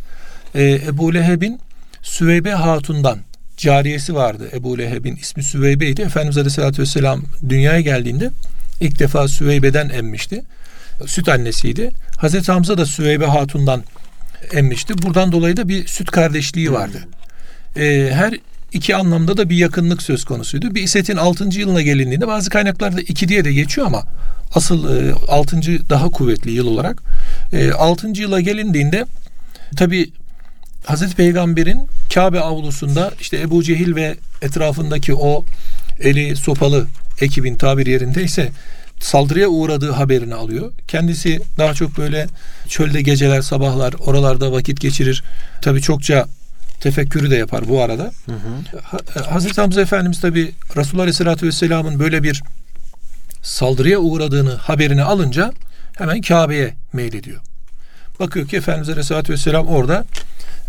e, 0.56 0.72
Ebu 0.88 1.14
Leheb'in 1.14 1.60
Süveybe 2.02 2.52
Hatun'dan 2.52 3.20
cariyesi 3.58 4.16
vardı. 4.16 4.50
Ebu 4.54 4.78
Leheb'in 4.78 5.16
ismi 5.16 5.44
Süveybe'ydi. 5.44 6.02
Efendimiz 6.02 6.38
Aleyhisselatü 6.38 6.82
Vesselam 6.82 7.24
dünyaya 7.50 7.82
geldiğinde 7.82 8.32
ilk 8.80 9.00
defa 9.00 9.28
Süveybe'den 9.28 9.90
emmişti. 9.90 10.44
Süt 11.06 11.30
annesiydi. 11.30 11.92
Hazreti 12.18 12.52
Hamza 12.52 12.78
da 12.78 12.86
Süveybe 12.86 13.26
Hatun'dan 13.26 13.84
emmişti. 14.54 14.98
Buradan 14.98 15.32
dolayı 15.32 15.58
da 15.58 15.70
bir 15.70 15.88
süt 15.88 16.12
kardeşliği 16.12 16.72
vardı. 16.72 16.98
Ee, 17.78 18.10
her 18.14 18.34
iki 18.74 18.96
anlamda 18.96 19.38
da 19.38 19.50
bir 19.50 19.56
yakınlık 19.56 20.02
söz 20.02 20.26
konusuydu. 20.26 20.76
Bir 20.76 20.82
isetin 20.84 21.18
6. 21.18 21.60
yılına 21.60 21.82
gelindiğinde 21.82 22.28
bazı 22.28 22.50
kaynaklarda 22.50 23.02
2 23.02 23.28
diye 23.28 23.46
de 23.46 23.54
geçiyor 23.54 23.88
ama 23.88 24.04
asıl 24.56 25.08
e, 25.10 25.14
6. 25.28 25.90
daha 25.90 26.10
kuvvetli 26.10 26.52
yıl 26.52 26.68
olarak 26.68 27.04
e, 27.54 27.72
6. 27.72 28.08
yıla 28.08 28.42
gelindiğinde 28.42 29.06
tabi 29.78 30.12
Hazreti 30.88 31.16
Peygamber'in 31.16 31.88
Kabe 32.14 32.40
avlusunda 32.40 33.12
işte 33.20 33.40
Ebu 33.40 33.64
Cehil 33.64 33.96
ve 33.96 34.16
etrafındaki 34.42 35.14
o 35.14 35.46
eli 36.00 36.36
sopalı 36.36 36.88
ekibin 37.22 37.56
tabir 37.56 37.86
yerindeyse 37.88 38.52
saldırıya 39.00 39.48
uğradığı 39.48 39.92
haberini 39.92 40.36
alıyor. 40.36 40.72
Kendisi 40.88 41.40
daha 41.58 41.74
çok 41.74 41.98
böyle 41.98 42.28
çölde 42.68 43.02
geceler, 43.02 43.42
sabahlar 43.42 43.94
oralarda 43.94 44.52
vakit 44.52 44.82
geçirir. 44.82 45.24
Tabii 45.62 45.82
çokça 45.82 46.26
tefekkürü 46.80 47.32
de 47.32 47.36
yapar 47.36 47.70
bu 47.70 47.82
arada. 47.82 48.12
Hı 48.26 48.32
hı. 48.32 49.22
Hazreti 49.30 49.62
Hamza 49.62 49.82
Efendimiz 49.82 50.22
tabi 50.22 50.52
Resulullah 50.76 51.04
Aleyhisselatü 51.04 51.48
Vesselam'ın 51.48 52.00
böyle 52.00 52.24
bir 52.24 52.44
saldırıya 53.42 54.00
uğradığını 54.00 54.56
haberini 54.56 55.04
alınca 55.04 55.52
hemen 55.98 56.22
Kabe'ye 56.22 56.74
meylediyor. 56.94 57.42
Bakıyor 58.20 58.48
ki 58.48 58.58
Efendimiz 58.58 58.90
Aleyhisselatü 58.90 59.34
Vesselam 59.34 59.68
orada 59.68 60.06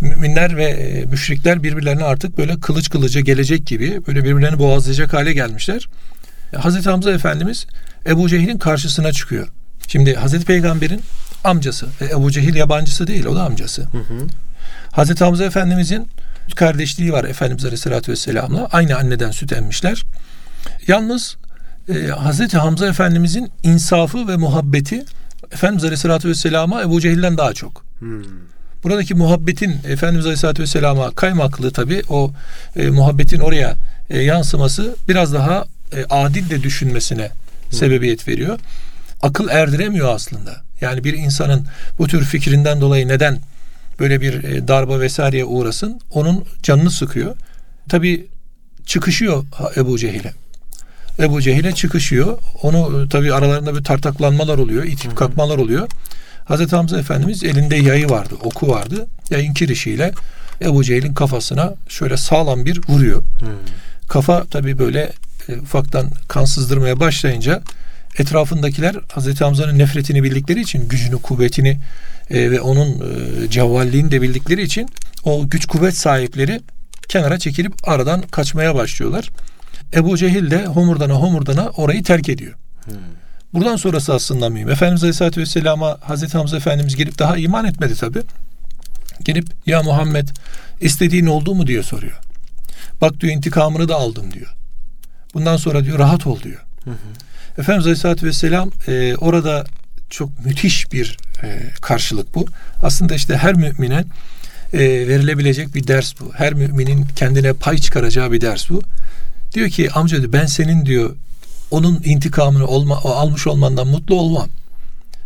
müminler 0.01 0.57
ve 0.57 0.65
e, 0.65 1.05
müşrikler 1.05 1.63
birbirlerine 1.63 2.05
artık 2.05 2.39
böyle 2.39 2.61
kılıç 2.61 2.91
kılıca 2.91 3.21
gelecek 3.21 3.67
gibi 3.67 4.07
böyle 4.07 4.25
birbirlerini 4.25 4.59
boğazlayacak 4.59 5.13
hale 5.13 5.33
gelmişler. 5.33 5.89
Hazreti 6.57 6.91
Hamza 6.91 7.11
Efendimiz 7.11 7.67
Ebu 8.07 8.29
Cehil'in 8.29 8.59
karşısına 8.59 9.13
çıkıyor. 9.13 9.49
Şimdi 9.89 10.15
Hazreti 10.15 10.45
Peygamber'in 10.45 11.03
amcası. 11.45 11.87
E, 12.01 12.05
Ebu 12.05 12.31
Cehil 12.31 12.55
yabancısı 12.55 13.07
değil 13.07 13.27
o 13.27 13.37
da 13.37 13.43
amcası. 13.43 13.83
Hı 13.83 13.99
hı. 13.99 14.27
Hazreti 14.93 15.25
Hamza 15.25 15.45
Efendimizin 15.45 16.09
kardeşliği 16.57 17.13
var 17.13 17.25
Efendimiz 17.25 17.65
Aleyhisselatü 17.65 18.13
Vesselam'la. 18.13 18.69
Aynı 18.73 18.97
anneden 18.97 19.31
süt 19.31 19.53
emmişler. 19.53 20.05
Yalnız 20.87 21.37
e, 21.89 22.07
Hazreti 22.07 22.59
Hamza 22.59 22.87
Efendimizin 22.87 23.51
insafı 23.63 24.29
ve 24.29 24.37
muhabbeti 24.37 25.05
Efendimiz 25.53 25.85
Aleyhisselatü 25.85 26.29
Vesselam'a 26.29 26.83
Ebu 26.83 27.01
Cehil'den 27.01 27.39
daha 27.39 27.53
çok. 27.55 27.85
Hmm. 27.99 28.23
Buradaki 28.85 29.15
muhabbetin 29.15 29.77
Efendimiz 29.89 30.27
Aleyhisselatü 30.27 30.63
Vesselam'a 30.63 31.11
kaymaklığı 31.11 31.71
tabi 31.71 32.03
o 32.09 32.33
e, 32.77 32.91
muhabbetin 32.91 33.41
oraya 33.41 33.77
e, 34.11 34.19
yansıması 34.19 34.97
biraz 35.09 35.35
daha 35.35 35.65
e, 35.97 36.05
adil 36.11 36.51
de 36.51 36.63
düşünmesine 36.63 37.31
hmm. 37.31 37.79
sebebiyet 37.79 38.29
veriyor. 38.29 38.59
Akıl 39.23 39.49
erdiremiyor 39.49 40.15
aslında. 40.15 40.57
Yani 40.81 41.05
bir 41.05 41.15
insanın 41.15 41.67
bu 41.99 42.07
tür 42.07 42.25
fikrinden 42.25 42.81
dolayı 42.81 43.09
neden 43.09 43.41
böyle 44.01 44.21
bir 44.21 44.45
e, 44.45 44.69
darba 44.69 45.01
vesaireye 45.01 45.45
uğrasın 45.45 46.01
onun 46.11 46.45
canını 46.63 46.91
sıkıyor. 46.91 47.37
Tabi 47.89 48.27
çıkışıyor 48.87 49.45
Ebu 49.77 49.99
Cehil'e. 49.99 50.33
Ebu 51.21 51.43
Cehil'e 51.43 51.73
çıkışıyor. 51.73 52.39
Onu 52.63 53.03
e, 53.05 53.09
tabi 53.09 53.33
aralarında 53.33 53.77
bir 53.77 53.85
tartaklanmalar 53.85 54.59
oluyor, 54.59 54.85
itip 54.85 55.17
kalkmalar 55.17 55.59
oluyor. 55.59 55.89
Hazreti 56.45 56.77
Hamza 56.77 56.99
Efendimiz 56.99 57.45
elinde 57.45 57.77
yayı 57.77 58.09
vardı, 58.11 58.35
oku 58.43 58.69
vardı. 58.69 59.07
Yayın 59.31 59.55
kirişiyle 59.55 60.13
Ebu 60.63 60.85
Cehil'in 60.85 61.15
kafasına 61.15 61.75
şöyle 61.89 62.17
sağlam 62.17 62.65
bir 62.65 62.81
vuruyor. 62.89 63.23
Hmm. 63.41 63.49
Kafa 64.09 64.45
tabi 64.45 64.79
böyle 64.79 65.13
e, 65.49 65.57
ufaktan 65.57 66.11
kan 66.29 66.45
sızdırmaya 66.45 67.01
başlayınca 67.01 67.63
etrafındakiler 68.19 68.97
Hazreti 69.13 69.45
Hamza'nın 69.45 69.79
nefretini 69.79 70.23
bildikleri 70.23 70.61
için 70.61 70.89
gücünü, 70.89 71.17
kuvvetini 71.23 71.79
e, 72.31 72.51
ve 72.51 72.61
onun 72.61 72.89
e, 72.89 73.51
cevvalliğini 73.51 74.11
de 74.11 74.23
bildikleri 74.23 74.63
için 74.63 74.89
o 75.25 75.49
güç 75.49 75.67
kuvvet 75.67 75.97
sahipleri 75.97 76.61
kenara 77.09 77.39
çekilip 77.39 77.89
aradan 77.89 78.23
kaçmaya 78.23 78.75
başlıyorlar. 78.75 79.31
Ebu 79.95 80.17
Cehil 80.17 80.51
de 80.51 80.67
homurdana 80.67 81.15
homurdana 81.15 81.69
orayı 81.69 82.03
terk 82.03 82.29
ediyor. 82.29 82.55
Hmm. 82.85 82.95
Buradan 83.55 83.77
sonrası 83.77 84.15
aslında 84.15 84.49
mühim. 84.49 84.71
Efendimiz 84.71 85.03
Aleyhisselatü 85.03 85.41
Vesselam'a 85.41 85.99
Hazreti 86.01 86.39
Hamza 86.39 86.57
Efendimiz 86.57 86.97
gelip 86.97 87.19
daha 87.19 87.37
iman 87.37 87.65
etmedi 87.65 87.95
tabi. 87.95 88.23
Gelip 89.25 89.47
ya 89.67 89.83
Muhammed 89.83 90.29
istediğin 90.81 91.27
oldu 91.27 91.55
mu 91.55 91.67
diye 91.67 91.83
soruyor. 91.83 92.19
Bak 93.01 93.21
diyor 93.21 93.33
intikamını 93.33 93.89
da 93.89 93.97
aldım 93.97 94.33
diyor. 94.33 94.55
Bundan 95.35 95.57
sonra 95.57 95.85
diyor 95.85 95.99
rahat 95.99 96.27
ol 96.27 96.41
diyor. 96.43 96.65
Hı 96.85 96.91
hı. 96.91 96.95
Efendimiz 97.59 97.87
Aleyhisselatü 97.87 98.27
Vesselam 98.27 98.71
e, 98.89 99.17
orada 99.17 99.65
çok 100.11 100.45
müthiş 100.45 100.93
bir 100.93 101.17
e, 101.43 101.61
karşılık 101.83 102.35
bu. 102.35 102.47
Aslında 102.83 103.15
işte 103.15 103.37
her 103.37 103.55
mümine 103.55 104.05
e, 104.73 104.79
verilebilecek 105.09 105.75
bir 105.75 105.87
ders 105.87 106.15
bu. 106.21 106.33
Her 106.35 106.55
müminin 106.55 107.07
kendine 107.17 107.53
pay 107.53 107.79
çıkaracağı 107.79 108.33
bir 108.33 108.41
ders 108.41 108.71
bu. 108.71 108.83
Diyor 109.55 109.69
ki 109.69 109.91
amca 109.93 110.21
diyor, 110.21 110.33
ben 110.33 110.47
senin 110.47 110.87
diyor 110.87 111.17
onun 111.71 112.03
intikamını 112.05 112.67
olma, 112.67 112.97
almış 112.97 113.47
olmandan 113.47 113.87
mutlu 113.87 114.15
olmam. 114.15 114.49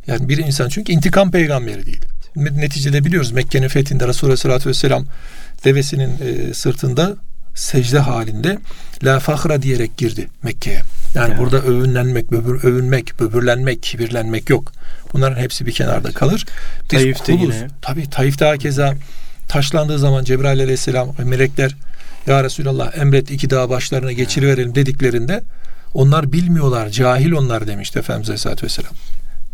Yani 0.07 0.29
bir 0.29 0.39
insan 0.39 0.69
çünkü 0.69 0.93
intikam 0.93 1.31
peygamberi 1.31 1.87
değil. 1.87 2.05
Neticede 2.37 3.05
biliyoruz 3.05 3.33
Mekke'nin 3.33 3.69
fethinde 3.69 4.09
Resulullah 4.09 4.33
Aleyhisselatü 4.33 4.69
Vesselam 4.69 5.05
devesinin 5.65 6.11
e, 6.21 6.55
sırtında 6.55 7.17
secde 7.55 7.99
halinde 7.99 8.59
la 9.05 9.21
fahra 9.21 9.63
diyerek 9.63 9.97
girdi 9.97 10.29
Mekke'ye. 10.43 10.83
Yani 11.15 11.31
ya. 11.31 11.39
burada 11.39 11.59
övünlenmek, 11.63 12.33
böbür, 12.33 12.65
övünmek, 12.65 13.21
böbürlenmek, 13.21 13.83
kibirlenmek 13.83 14.51
yok. 14.51 14.73
Bunların 15.13 15.43
hepsi 15.43 15.67
bir 15.67 15.73
kenarda 15.73 16.13
kalır. 16.13 16.47
Biz 16.93 17.03
Taif'te 17.03 17.37
kuluz. 17.37 17.57
yine. 17.57 17.69
Tabii 17.83 18.11
Taif'te 18.11 18.59
keza 18.59 18.95
taşlandığı 19.49 19.99
zaman 19.99 20.25
Cebrail 20.25 20.61
aleyhisselam 20.61 21.15
ve 21.19 21.25
melekler 21.25 21.77
ya 22.27 22.45
Resulallah 22.45 22.99
emret 22.99 23.31
iki 23.31 23.51
dağ 23.51 23.71
başlarına 23.71 24.13
geçiriverelim 24.13 24.75
dediklerinde 24.75 25.43
onlar 25.95 26.33
bilmiyorlar, 26.33 26.89
cahil 26.89 27.33
onlar 27.33 27.67
demişti 27.67 27.99
Efendimiz 27.99 28.29
Aleyhisselatü 28.29 28.67
Vesselam. 28.67 28.93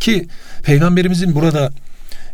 Ki 0.01 0.29
Peygamberimizin 0.63 1.35
burada 1.35 1.71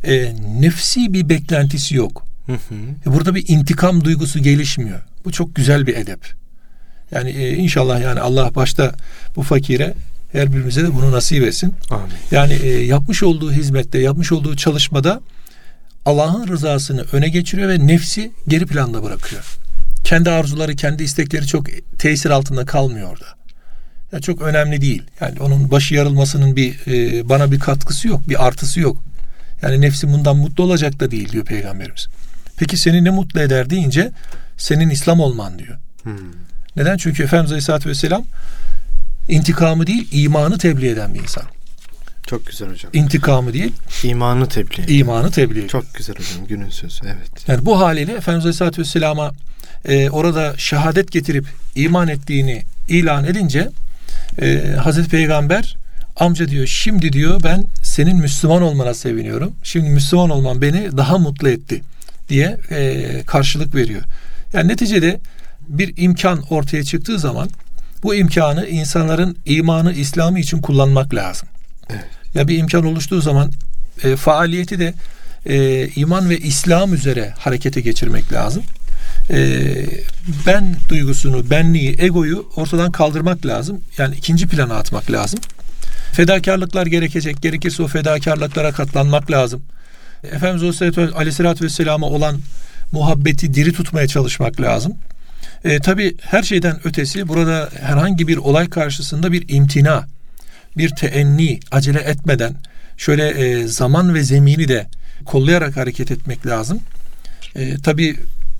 e, 0.05 0.33
nefsi 0.61 1.13
bir 1.13 1.29
beklentisi 1.29 1.97
yok. 1.97 2.27
Hı 2.47 2.53
hı. 2.53 2.75
E, 3.07 3.15
burada 3.15 3.35
bir 3.35 3.45
intikam 3.49 4.05
duygusu 4.05 4.39
gelişmiyor. 4.39 5.01
Bu 5.25 5.33
çok 5.33 5.55
güzel 5.55 5.87
bir 5.87 5.97
edep. 5.97 6.21
Yani 7.11 7.31
e, 7.31 7.55
inşallah 7.55 8.01
yani 8.01 8.21
Allah 8.21 8.55
başta 8.55 8.93
bu 9.37 9.43
fakire 9.43 9.95
her 10.33 10.53
birimize 10.53 10.83
de 10.83 10.95
bunu 10.95 11.13
nasip 11.13 11.45
etsin. 11.45 11.75
Amin. 11.91 12.07
Yani 12.31 12.53
e, 12.53 12.85
yapmış 12.85 13.23
olduğu 13.23 13.53
hizmette, 13.53 13.99
yapmış 13.99 14.33
olduğu 14.33 14.57
çalışmada 14.57 15.21
Allah'ın 16.05 16.49
rızasını 16.49 17.05
öne 17.13 17.29
geçiriyor 17.29 17.69
ve 17.69 17.87
nefsi 17.87 18.33
geri 18.49 18.67
planda 18.67 19.03
bırakıyor. 19.03 19.45
Kendi 20.05 20.31
arzuları, 20.31 20.77
kendi 20.77 21.03
istekleri 21.03 21.47
çok 21.47 21.67
tesir 21.99 22.31
altında 22.31 22.65
kalmıyor 22.65 23.13
orada. 23.13 23.27
Ya 24.13 24.21
çok 24.21 24.43
önemli 24.43 24.81
değil. 24.81 25.03
Yani 25.21 25.41
onun 25.41 25.71
başı 25.71 25.95
yarılmasının 25.95 26.57
bir 26.57 26.87
e, 26.87 27.29
bana 27.29 27.53
bir 27.53 27.59
katkısı 27.59 28.09
yok, 28.09 28.29
bir 28.29 28.47
artısı 28.47 28.81
yok. 28.81 28.97
Yani 29.63 29.81
nefsim 29.81 30.13
bundan 30.13 30.37
mutlu 30.37 30.65
olacak 30.65 31.01
da 31.01 31.11
değil 31.11 31.33
diyor 31.33 31.45
peygamberimiz. 31.45 32.09
Peki 32.57 32.77
seni 32.77 33.05
ne 33.05 33.11
mutlu 33.11 33.41
eder 33.41 33.71
deyince 33.71 34.11
senin 34.57 34.91
İslam 34.91 35.21
olman 35.21 35.59
diyor. 35.59 35.77
Hmm. 36.03 36.15
Neden? 36.77 36.97
Çünkü 36.97 37.23
Efendimiz 37.23 37.53
Aleyhisselatü 37.53 37.89
Vesselam 37.89 38.25
intikamı 39.29 39.87
değil 39.87 40.09
imanı 40.13 40.59
tebliğ 40.59 40.89
eden 40.89 41.15
bir 41.15 41.21
insan. 41.21 41.45
Çok 42.27 42.47
güzel 42.47 42.71
hocam. 42.71 42.91
İntikamı 42.95 43.53
değil. 43.53 43.73
İmanı 44.05 44.49
tebliğ. 44.49 44.99
İmanı 44.99 45.31
tebliğ. 45.31 45.69
Çok 45.69 45.95
güzel 45.95 46.17
hocam 46.17 46.47
günün 46.47 46.71
sözü 46.71 47.01
evet. 47.05 47.49
Yani 47.49 47.67
bu 47.67 47.81
haliyle 47.81 48.13
Efendimiz 48.13 48.45
Aleyhisselatü 48.45 48.83
Vesselam'a 48.83 49.33
e, 49.85 50.11
orada 50.11 50.55
şehadet 50.57 51.13
getirip 51.13 51.47
iman 51.75 52.09
ettiğini 52.09 52.63
ilan 52.89 53.25
edince 53.25 53.71
e, 54.43 54.75
Hazreti 54.83 55.09
Peygamber 55.09 55.77
amca 56.17 56.49
diyor 56.49 56.67
şimdi 56.67 57.13
diyor 57.13 57.41
ben 57.45 57.65
senin 57.83 58.17
Müslüman 58.17 58.63
olmana 58.63 58.95
seviniyorum. 58.95 59.53
Şimdi 59.63 59.89
Müslüman 59.91 60.31
olman 60.31 60.63
beni 60.63 60.97
daha 60.97 61.19
mutlu 61.19 61.49
etti 61.49 61.83
diye 62.29 62.59
e, 62.71 63.23
karşılık 63.27 63.75
veriyor. 63.75 64.03
Yani 64.53 64.69
neticede 64.69 65.21
bir 65.69 65.95
imkan 65.97 66.43
ortaya 66.51 66.85
çıktığı 66.85 67.19
zaman 67.19 67.49
bu 68.03 68.15
imkanı 68.15 68.67
insanların 68.67 69.37
imanı, 69.45 69.93
İslam'ı 69.93 70.39
için 70.41 70.61
kullanmak 70.61 71.15
lazım. 71.15 71.49
Evet. 71.91 72.05
Ya 72.35 72.49
bir 72.49 72.59
imkan 72.59 72.85
oluştuğu 72.85 73.21
zaman 73.21 73.53
e, 74.03 74.17
faaliyeti 74.17 74.79
de 74.79 74.95
e, 75.47 75.89
iman 75.89 76.31
ve 76.31 76.39
İslam 76.39 76.95
üzere 76.95 77.35
harekete 77.39 77.81
geçirmek 77.81 78.33
lazım. 78.33 78.63
E, 79.31 79.67
ben 80.47 80.77
duygusunu, 80.89 81.51
benliği, 81.51 81.97
egoyu 81.99 82.47
ortadan 82.57 82.93
kaldırmak 82.93 83.47
lazım. 83.47 83.81
Yani 83.99 84.17
ikinci 84.17 84.47
plana 84.47 84.75
atmak 84.75 85.11
lazım. 85.11 85.41
Fedakarlıklar 86.13 86.87
gerekecek. 86.87 87.43
Gerekirse 87.43 87.83
o 87.83 87.87
fedakarlıklara 87.87 88.73
katlanmak 88.73 89.31
lazım. 89.31 89.63
Efendimiz 90.33 90.83
Aleyhisselatü 91.15 91.65
Vesselam'a 91.65 92.07
olan 92.07 92.41
muhabbeti 92.93 93.55
diri 93.55 93.73
tutmaya 93.73 94.09
çalışmak 94.09 94.61
lazım. 94.61 94.95
E, 95.65 95.79
tabii 95.79 96.17
her 96.21 96.43
şeyden 96.43 96.81
ötesi 96.85 97.29
burada 97.29 97.71
herhangi 97.81 98.29
bir 98.29 98.37
olay 98.37 98.71
karşısında 98.71 99.33
bir 99.33 99.45
imtina, 99.49 100.07
bir 100.77 100.89
teenni, 100.89 101.61
acele 101.71 101.99
etmeden 101.99 102.55
şöyle 102.97 103.29
e, 103.29 103.67
zaman 103.67 104.15
ve 104.15 104.23
zemini 104.23 104.69
de 104.69 104.87
kollayarak 105.25 105.77
hareket 105.77 106.11
etmek 106.11 106.47
lazım. 106.47 106.81
E, 107.57 107.77
tabii 107.77 108.17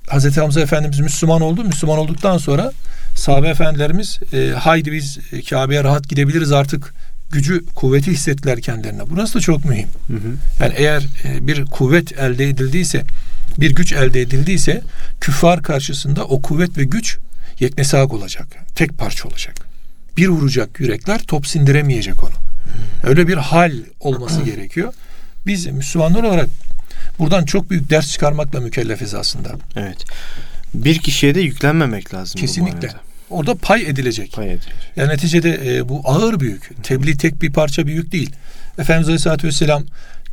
Hazreti 0.07 0.41
Hamza 0.41 0.61
Efendimiz 0.61 0.99
Müslüman 0.99 1.41
oldu. 1.41 1.63
Müslüman 1.63 1.97
olduktan 1.97 2.37
sonra 2.37 2.71
sahabe 3.15 3.47
efendilerimiz 3.47 4.19
e, 4.33 4.49
haydi 4.49 4.91
biz 4.91 5.19
Kabe'ye 5.49 5.83
rahat 5.83 6.09
gidebiliriz 6.09 6.51
artık 6.51 6.93
gücü, 7.31 7.65
kuvveti 7.65 8.11
hissettiler 8.11 8.61
kendilerine. 8.61 9.01
Burası 9.09 9.33
da 9.33 9.39
çok 9.39 9.65
mühim. 9.65 9.87
Hı 10.07 10.13
hı. 10.13 10.35
Yani 10.59 10.73
eğer 10.77 11.03
e, 11.23 11.47
bir 11.47 11.65
kuvvet 11.65 12.19
elde 12.19 12.49
edildiyse, 12.49 13.03
bir 13.59 13.75
güç 13.75 13.93
elde 13.93 14.21
edildiyse 14.21 14.81
küffar 15.21 15.63
karşısında 15.63 16.25
o 16.25 16.41
kuvvet 16.41 16.77
ve 16.77 16.83
güç 16.83 17.17
yeknesak 17.59 18.13
olacak. 18.13 18.47
Tek 18.75 18.97
parça 18.97 19.27
olacak. 19.27 19.64
Bir 20.17 20.27
vuracak 20.27 20.79
yürekler 20.79 21.19
top 21.19 21.47
sindiremeyecek 21.47 22.23
onu. 22.23 22.33
Öyle 23.03 23.27
bir 23.27 23.37
hal 23.37 23.73
olması 23.99 24.41
gerekiyor. 24.41 24.93
Biz 25.47 25.65
Müslümanlar 25.65 26.23
olarak 26.23 26.47
buradan 27.19 27.45
çok 27.45 27.69
büyük 27.69 27.89
ders 27.89 28.11
çıkarmakla 28.11 28.59
mükellefiz 28.59 29.13
aslında. 29.13 29.51
Evet. 29.75 30.05
Bir 30.73 30.99
kişiye 30.99 31.35
de 31.35 31.41
yüklenmemek 31.41 32.13
lazım. 32.13 32.41
Kesinlikle. 32.41 32.89
Orada 33.29 33.55
pay 33.55 33.81
edilecek. 33.81 34.33
Pay 34.33 34.45
edilecek. 34.45 34.73
Yani 34.95 35.09
neticede 35.09 35.77
e, 35.77 35.89
bu 35.89 36.01
ağır 36.05 36.39
büyük. 36.39 36.83
Tebliğ 36.83 37.17
tek 37.17 37.41
bir 37.41 37.53
parça 37.53 37.87
büyük 37.87 38.11
değil. 38.11 38.31
Efendimiz 38.77 39.07
Aleyhisselatü 39.07 39.47
Vesselam 39.47 39.83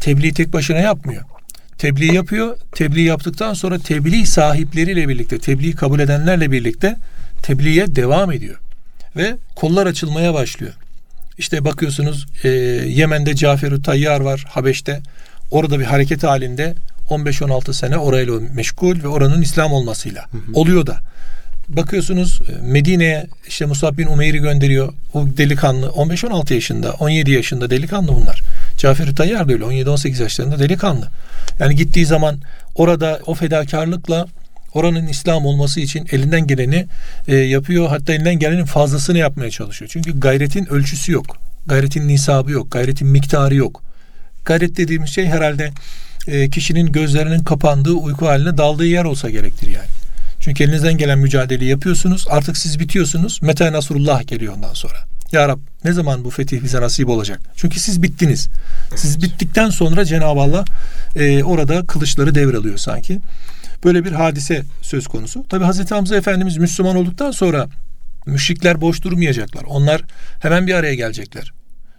tebliğ 0.01 0.33
tek 0.33 0.53
başına 0.53 0.79
yapmıyor. 0.79 1.23
Tebliğ 1.79 2.15
yapıyor. 2.15 2.57
Tebliğ 2.75 3.03
yaptıktan 3.03 3.55
sonra 3.55 3.79
tebliğ 3.79 4.27
sahipleriyle 4.27 5.09
birlikte, 5.09 5.39
tebliğ 5.39 5.73
kabul 5.73 6.01
edenlerle 6.01 6.51
birlikte 6.51 6.97
tebliğe 7.43 7.97
devam 7.97 8.33
ediyor. 8.33 8.59
Ve 9.17 9.37
kollar 9.57 9.87
açılmaya 9.87 10.35
başlıyor. 10.35 10.73
İşte 11.39 11.65
bakıyorsunuz 11.65 12.27
e, 12.45 12.49
Yemen'de 12.89 13.35
Cafer-ü 13.35 13.83
Tayyar 13.83 14.21
var 14.21 14.45
Habeş'te. 14.49 15.01
Orada 15.51 15.81
bir 15.81 15.85
hareket 15.85 16.23
halinde 16.23 16.75
15-16 17.11 17.73
sene 17.73 17.99
orayla 17.99 18.41
meşgul 18.55 19.03
ve 19.03 19.09
oranın 19.09 19.43
İslam 19.43 19.73
olmasıyla. 19.73 20.23
Hı 20.31 20.37
hı. 20.37 20.41
Oluyor 20.55 20.87
da. 20.87 20.99
Bakıyorsunuz 21.69 22.41
e, 22.49 22.67
Medine'ye 22.67 23.27
işte 23.49 23.67
Musab 23.67 23.99
bin 23.99 24.07
Umeyr'i 24.07 24.39
gönderiyor. 24.39 24.93
O 25.15 25.27
delikanlı 25.37 25.87
15-16 25.87 26.55
yaşında, 26.55 26.93
17 26.93 27.31
yaşında 27.31 27.71
delikanlı 27.71 28.09
bunlar. 28.09 28.41
Cafer-i 28.79 29.15
Tayyar 29.15 29.49
da 29.49 29.53
öyle 29.53 29.65
17-18 29.65 30.23
yaşlarında 30.23 30.59
delikanlı. 30.59 31.09
Yani 31.59 31.77
gittiği 31.77 32.07
zaman 32.07 32.41
orada 32.75 33.21
o 33.27 33.35
fedakarlıkla 33.35 34.27
oranın 34.75 35.07
İslam 35.07 35.47
olması 35.47 35.81
için 35.81 36.07
elinden 36.13 36.47
geleni 36.47 36.87
e, 37.29 37.37
yapıyor. 37.37 37.89
Hatta 37.89 38.13
elinden 38.13 38.39
gelenin 38.39 38.65
fazlasını 38.65 39.19
yapmaya 39.19 39.51
çalışıyor. 39.51 39.91
Çünkü 39.93 40.21
gayretin 40.21 40.67
ölçüsü 40.67 41.13
yok. 41.13 41.27
Gayretin 41.67 42.09
nisabı 42.09 42.51
yok. 42.51 42.71
Gayretin 42.71 43.09
miktarı 43.09 43.55
yok. 43.55 43.83
Gayret 44.45 44.77
dediğimiz 44.77 45.11
şey 45.11 45.27
herhalde 45.27 45.71
e, 46.29 46.51
kişinin 46.51 46.93
gözlerinin 46.93 47.45
kapandığı 47.45 47.93
uyku 47.93 48.27
haline 48.27 48.59
daldığı 48.59 48.87
yer 48.87 49.05
olsa 49.05 49.31
gerektir 49.31 49.69
yani. 49.69 49.89
Çünkü 50.41 50.65
elinizden 50.65 50.99
gelen 50.99 51.19
mücadeleyi 51.19 51.71
yapıyorsunuz. 51.71 52.27
Artık 52.31 52.57
siz 52.57 52.81
bitiyorsunuz. 52.81 53.43
Meta 53.43 53.73
Nasrullah 53.73 54.27
geliyor 54.27 54.55
ondan 54.57 54.75
sonra. 54.75 54.99
Ya 55.33 55.49
Rab 55.49 55.59
ne 55.85 55.93
zaman 55.93 56.25
bu 56.25 56.31
fetih 56.31 56.63
bize 56.63 56.81
nasip 56.81 57.09
olacak? 57.09 57.41
Çünkü 57.57 57.81
siz 57.81 58.03
bittiniz. 58.03 58.49
Siz 58.97 59.23
bittikten 59.23 59.71
sonra 59.71 60.05
Cenab-ı 60.05 60.41
Allah 60.41 60.65
e, 61.17 61.45
orada 61.45 61.87
kılıçları 61.87 62.35
devralıyor 62.35 62.79
sanki. 62.79 63.21
Böyle 63.85 64.05
bir 64.05 64.13
hadise 64.13 64.63
söz 64.83 65.07
konusu. 65.07 65.45
Tabi 65.49 65.65
Hazreti 65.65 65.95
Hamza 65.95 66.17
Efendimiz 66.17 66.57
Müslüman 66.57 66.97
olduktan 66.97 67.31
sonra 67.31 67.69
müşrikler 68.27 68.81
boş 68.81 69.03
durmayacaklar. 69.03 69.63
Onlar 69.63 70.03
hemen 70.41 70.67
bir 70.67 70.75
araya 70.75 70.95
gelecekler. 70.95 71.53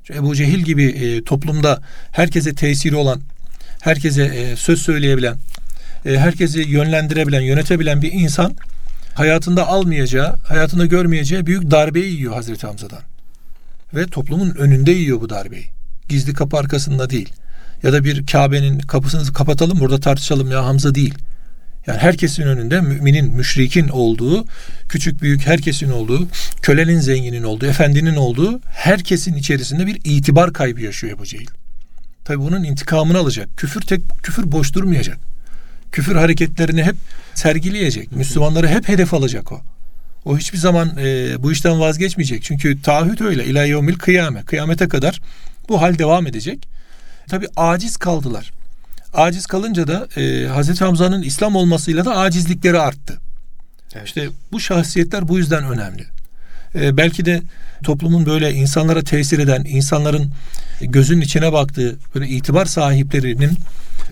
Çünkü 0.03 0.19
Ebu 0.19 0.35
Cehil 0.35 0.59
gibi 0.59 0.85
e, 0.85 1.23
toplumda 1.23 1.81
herkese 2.11 2.55
tesiri 2.55 2.95
olan, 2.95 3.21
herkese 3.81 4.23
e, 4.23 4.55
söz 4.55 4.81
söyleyebilen, 4.81 5.37
e, 6.05 6.17
herkesi 6.17 6.59
yönlendirebilen, 6.59 7.41
yönetebilen 7.41 8.01
bir 8.01 8.11
insan 8.11 8.55
hayatında 9.13 9.67
almayacağı, 9.67 10.35
hayatında 10.47 10.85
görmeyeceği 10.85 11.45
büyük 11.45 11.71
darbeyi 11.71 12.13
yiyor 12.13 12.33
Hazreti 12.33 12.67
Hamza'dan. 12.67 13.01
Ve 13.95 14.05
toplumun 14.05 14.49
önünde 14.49 14.91
yiyor 14.91 15.21
bu 15.21 15.29
darbeyi. 15.29 15.65
Gizli 16.09 16.33
kapı 16.33 16.57
arkasında 16.57 17.09
değil. 17.09 17.29
Ya 17.83 17.93
da 17.93 18.03
bir 18.03 18.25
Kabe'nin 18.25 18.79
kapısını 18.79 19.33
kapatalım 19.33 19.79
burada 19.79 19.99
tartışalım 19.99 20.51
ya 20.51 20.65
Hamza 20.65 20.95
değil. 20.95 21.13
Yani 21.87 21.97
herkesin 21.99 22.43
önünde 22.43 22.81
müminin, 22.81 23.35
müşrikin 23.35 23.87
olduğu, 23.87 24.45
küçük 24.89 25.21
büyük 25.21 25.47
herkesin 25.47 25.91
olduğu, 25.91 26.27
kölenin 26.61 26.99
zenginin 26.99 27.43
olduğu, 27.43 27.65
efendinin 27.65 28.15
olduğu 28.15 28.61
herkesin 28.65 29.35
içerisinde 29.35 29.87
bir 29.87 29.99
itibar 30.03 30.53
kaybı 30.53 30.81
yaşıyor 30.81 31.13
Ebu 31.13 31.25
Cehil. 31.25 31.47
Tabi 32.25 32.39
bunun 32.39 32.63
intikamını 32.63 33.17
alacak. 33.17 33.49
Küfür 33.57 33.81
tek 33.81 34.01
küfür 34.23 34.51
boş 34.51 34.73
durmayacak 34.73 35.33
küfür 35.93 36.15
hareketlerini 36.15 36.83
hep 36.83 36.95
sergileyecek. 37.33 38.11
Müslümanları 38.11 38.67
hep 38.67 38.89
hedef 38.89 39.13
alacak 39.13 39.51
o. 39.51 39.61
O 40.25 40.37
hiçbir 40.37 40.57
zaman 40.57 40.97
e, 40.97 41.35
bu 41.43 41.51
işten 41.51 41.79
vazgeçmeyecek. 41.79 42.43
Çünkü 42.43 42.81
taahhüt 42.81 43.21
öyle. 43.21 43.45
İlâ 43.45 43.63
yevmil 43.63 43.95
kıyame. 43.95 44.43
Kıyamete 44.43 44.87
kadar 44.87 45.21
bu 45.69 45.81
hal 45.81 45.97
devam 45.97 46.27
edecek. 46.27 46.67
Tabi 47.27 47.47
aciz 47.55 47.97
kaldılar. 47.97 48.51
Aciz 49.13 49.45
kalınca 49.45 49.87
da 49.87 50.07
e, 50.21 50.47
Hazreti 50.47 50.83
Hamza'nın 50.83 51.21
İslam 51.21 51.55
olmasıyla 51.55 52.05
da 52.05 52.17
acizlikleri 52.17 52.79
arttı. 52.79 53.19
Evet. 53.95 54.07
İşte 54.07 54.29
bu 54.51 54.59
şahsiyetler 54.59 55.27
bu 55.27 55.37
yüzden 55.37 55.63
önemli. 55.63 56.05
e, 56.75 56.97
belki 56.97 57.25
de 57.25 57.41
toplumun 57.83 58.25
böyle 58.25 58.53
insanlara 58.53 59.01
tesir 59.01 59.39
eden, 59.39 59.63
insanların 59.67 60.31
gözünün 60.81 61.21
içine 61.21 61.53
baktığı 61.53 61.95
böyle 62.15 62.27
itibar 62.27 62.65
sahiplerinin 62.65 63.57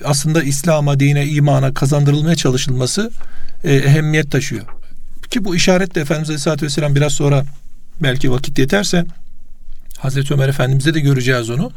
aslında 0.05 0.43
İslam'a, 0.43 0.99
dine, 0.99 1.27
imana 1.27 1.73
kazandırılmaya 1.73 2.35
çalışılması 2.35 3.11
e, 3.63 3.75
ehemmiyet 3.75 4.31
taşıyor. 4.31 4.65
Ki 5.29 5.45
bu 5.45 5.55
işaret 5.55 5.95
de 5.95 6.01
Efendimiz 6.01 6.29
Aleyhisselatü 6.29 6.65
Vesselam 6.65 6.95
biraz 6.95 7.13
sonra 7.13 7.45
belki 8.03 8.31
vakit 8.31 8.59
yeterse 8.59 9.05
Hazreti 9.97 10.33
Ömer 10.33 10.49
Efendimiz'de 10.49 10.93
de 10.93 10.99
göreceğiz 10.99 11.49
onu. 11.49 11.71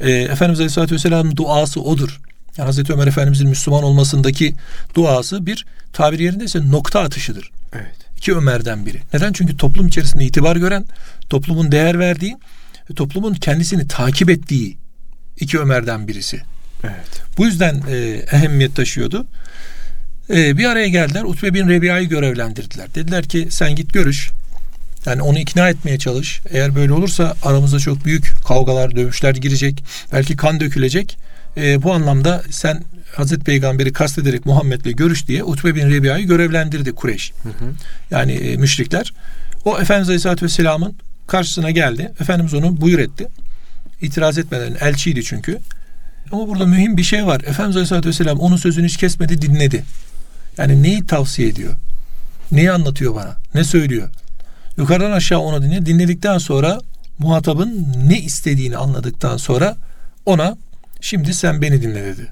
E, 0.00 0.10
Efendimiz 0.10 0.60
Aleyhisselatü 0.60 0.94
Vesselam'ın 0.94 1.36
duası 1.36 1.80
odur. 1.80 2.20
Hazreti 2.58 2.92
Ömer 2.92 3.06
Efendimiz'in 3.06 3.48
Müslüman 3.48 3.82
olmasındaki 3.82 4.54
duası 4.94 5.46
bir 5.46 5.66
tabir 5.92 6.18
yerindeyse 6.18 6.70
nokta 6.70 7.00
atışıdır. 7.00 7.50
Evet. 7.72 7.96
İki 8.16 8.34
Ömer'den 8.34 8.86
biri. 8.86 9.02
Neden? 9.14 9.32
Çünkü 9.32 9.56
toplum 9.56 9.88
içerisinde 9.88 10.24
itibar 10.24 10.56
gören, 10.56 10.84
toplumun 11.30 11.72
değer 11.72 11.98
verdiği 11.98 12.36
ve 12.90 12.94
toplumun 12.94 13.34
kendisini 13.34 13.88
takip 13.88 14.30
ettiği 14.30 14.76
iki 15.40 15.58
Ömer'den 15.58 16.08
birisi. 16.08 16.40
Evet. 16.84 17.22
Bu 17.38 17.46
yüzden 17.46 17.82
e, 17.90 17.96
ehemmiyet 18.32 18.76
taşıyordu. 18.76 19.26
E, 20.30 20.58
bir 20.58 20.64
araya 20.64 20.88
geldiler. 20.88 21.22
Utbe 21.22 21.54
bin 21.54 21.68
Rebiya'yı 21.68 22.08
görevlendirdiler. 22.08 22.94
Dediler 22.94 23.24
ki 23.24 23.48
sen 23.50 23.74
git 23.74 23.92
görüş. 23.92 24.30
Yani 25.06 25.22
onu 25.22 25.38
ikna 25.38 25.68
etmeye 25.68 25.98
çalış. 25.98 26.40
Eğer 26.50 26.74
böyle 26.74 26.92
olursa 26.92 27.34
aramızda 27.42 27.78
çok 27.78 28.04
büyük 28.04 28.32
kavgalar, 28.48 28.96
dövüşler 28.96 29.34
girecek. 29.34 29.84
Belki 30.12 30.36
kan 30.36 30.60
dökülecek. 30.60 31.18
E, 31.56 31.82
bu 31.82 31.92
anlamda 31.92 32.42
sen 32.50 32.82
Hazreti 33.16 33.44
Peygamber'i 33.44 33.92
kastederek 33.92 34.46
Muhammed'le 34.46 34.96
görüş 34.96 35.28
diye 35.28 35.44
Utbe 35.44 35.74
bin 35.74 35.90
Rebiya'yı 35.90 36.26
görevlendirdi 36.26 36.92
Kureyş. 36.92 37.32
Hı 37.42 37.48
hı. 37.48 37.72
Yani 38.10 38.32
e, 38.32 38.56
müşrikler. 38.56 39.12
O 39.64 39.78
Efendimiz 39.80 40.08
Aleyhisselatü 40.08 40.44
Vesselam'ın 40.44 40.94
karşısına 41.26 41.70
geldi. 41.70 42.12
Efendimiz 42.20 42.54
onu 42.54 42.80
buyur 42.80 42.98
etti. 42.98 43.28
İtiraz 44.00 44.38
etmeden 44.38 44.76
elçiydi 44.80 45.24
çünkü. 45.24 45.58
Ama 46.32 46.48
burada 46.48 46.66
mühim 46.66 46.96
bir 46.96 47.02
şey 47.02 47.26
var. 47.26 47.40
Efendimiz 47.40 47.76
Aleyhisselatü 47.76 48.08
Vesselam 48.08 48.38
onun 48.38 48.56
sözünü 48.56 48.86
hiç 48.86 48.96
kesmedi 48.96 49.42
dinledi. 49.42 49.84
Yani 50.58 50.82
neyi 50.82 51.06
tavsiye 51.06 51.48
ediyor? 51.48 51.74
Neyi 52.52 52.72
anlatıyor 52.72 53.14
bana? 53.14 53.36
Ne 53.54 53.64
söylüyor? 53.64 54.08
Yukarıdan 54.76 55.12
aşağı 55.12 55.38
onu 55.38 55.62
dinle. 55.62 55.86
Dinledikten 55.86 56.38
sonra 56.38 56.80
muhatabın 57.18 57.86
ne 58.06 58.20
istediğini 58.20 58.76
anladıktan 58.76 59.36
sonra 59.36 59.76
ona 60.26 60.56
şimdi 61.04 61.34
sen 61.34 61.62
beni 61.62 61.82
dinle 61.82 62.04
dedi. 62.04 62.26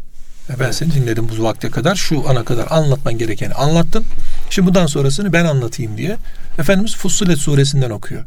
Ben 0.60 0.70
seni 0.70 0.94
dinledim 0.94 1.28
bu 1.28 1.42
vakte 1.42 1.70
kadar. 1.70 1.94
Şu 1.96 2.28
ana 2.28 2.44
kadar 2.44 2.66
anlatman 2.70 3.18
gerekeni 3.18 3.54
anlattım. 3.54 4.04
Şimdi 4.50 4.68
bundan 4.68 4.86
sonrasını 4.86 5.32
ben 5.32 5.44
anlatayım 5.44 5.98
diye. 5.98 6.16
Efendimiz 6.58 6.96
Fussilet 6.96 7.38
suresinden 7.38 7.90
okuyor. 7.90 8.24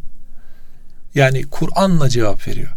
Yani 1.16 1.44
Kur'an'la 1.44 2.10
cevap 2.10 2.48
veriyor. 2.48 2.70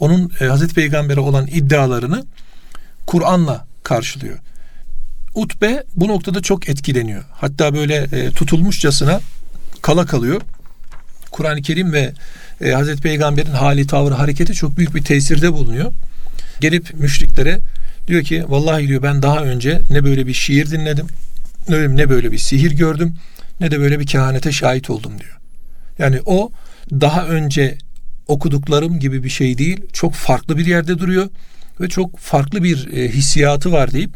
Onun 0.00 0.32
e, 0.40 0.44
Hazreti 0.44 0.74
Peygamber'e 0.74 1.20
olan 1.20 1.46
iddialarını 1.46 2.24
Kur'an'la 3.06 3.66
karşılıyor. 3.82 4.38
Utbe 5.34 5.84
bu 5.96 6.08
noktada 6.08 6.40
çok 6.40 6.68
etkileniyor. 6.68 7.24
Hatta 7.32 7.74
böyle 7.74 7.96
e, 7.96 8.30
tutulmuşçasına 8.30 9.20
kala 9.82 10.06
kalıyor. 10.06 10.40
Kur'an-ı 11.30 11.62
Kerim 11.62 11.92
ve 11.92 12.12
e, 12.60 12.70
Hazreti 12.70 13.02
Peygamber'in 13.02 13.52
hali, 13.52 13.86
tavrı, 13.86 14.14
hareketi 14.14 14.54
çok 14.54 14.76
büyük 14.76 14.94
bir 14.94 15.04
tesirde 15.04 15.52
bulunuyor. 15.52 15.92
Gelip 16.60 16.94
müşriklere 16.94 17.60
diyor 18.06 18.22
ki 18.22 18.44
vallahi 18.48 18.88
diyor 18.88 19.02
ben 19.02 19.22
daha 19.22 19.40
önce 19.40 19.80
ne 19.90 20.04
böyle 20.04 20.26
bir 20.26 20.34
şiir 20.34 20.70
dinledim, 20.70 21.06
ne 21.68 22.08
böyle 22.08 22.32
bir 22.32 22.38
sihir 22.38 22.70
gördüm, 22.70 23.14
ne 23.60 23.70
de 23.70 23.80
böyle 23.80 24.00
bir 24.00 24.06
kehanete 24.06 24.52
şahit 24.52 24.90
oldum 24.90 25.12
diyor. 25.20 25.38
Yani 25.98 26.20
o 26.26 26.50
daha 26.90 27.26
önce 27.26 27.78
okuduklarım 28.28 29.00
gibi 29.00 29.24
bir 29.24 29.28
şey 29.28 29.58
değil. 29.58 29.80
Çok 29.92 30.14
farklı 30.14 30.58
bir 30.58 30.66
yerde 30.66 30.98
duruyor 30.98 31.28
ve 31.80 31.88
çok 31.88 32.18
farklı 32.18 32.62
bir 32.62 32.92
e, 32.92 33.08
hissiyatı 33.08 33.72
var 33.72 33.92
deyip 33.92 34.10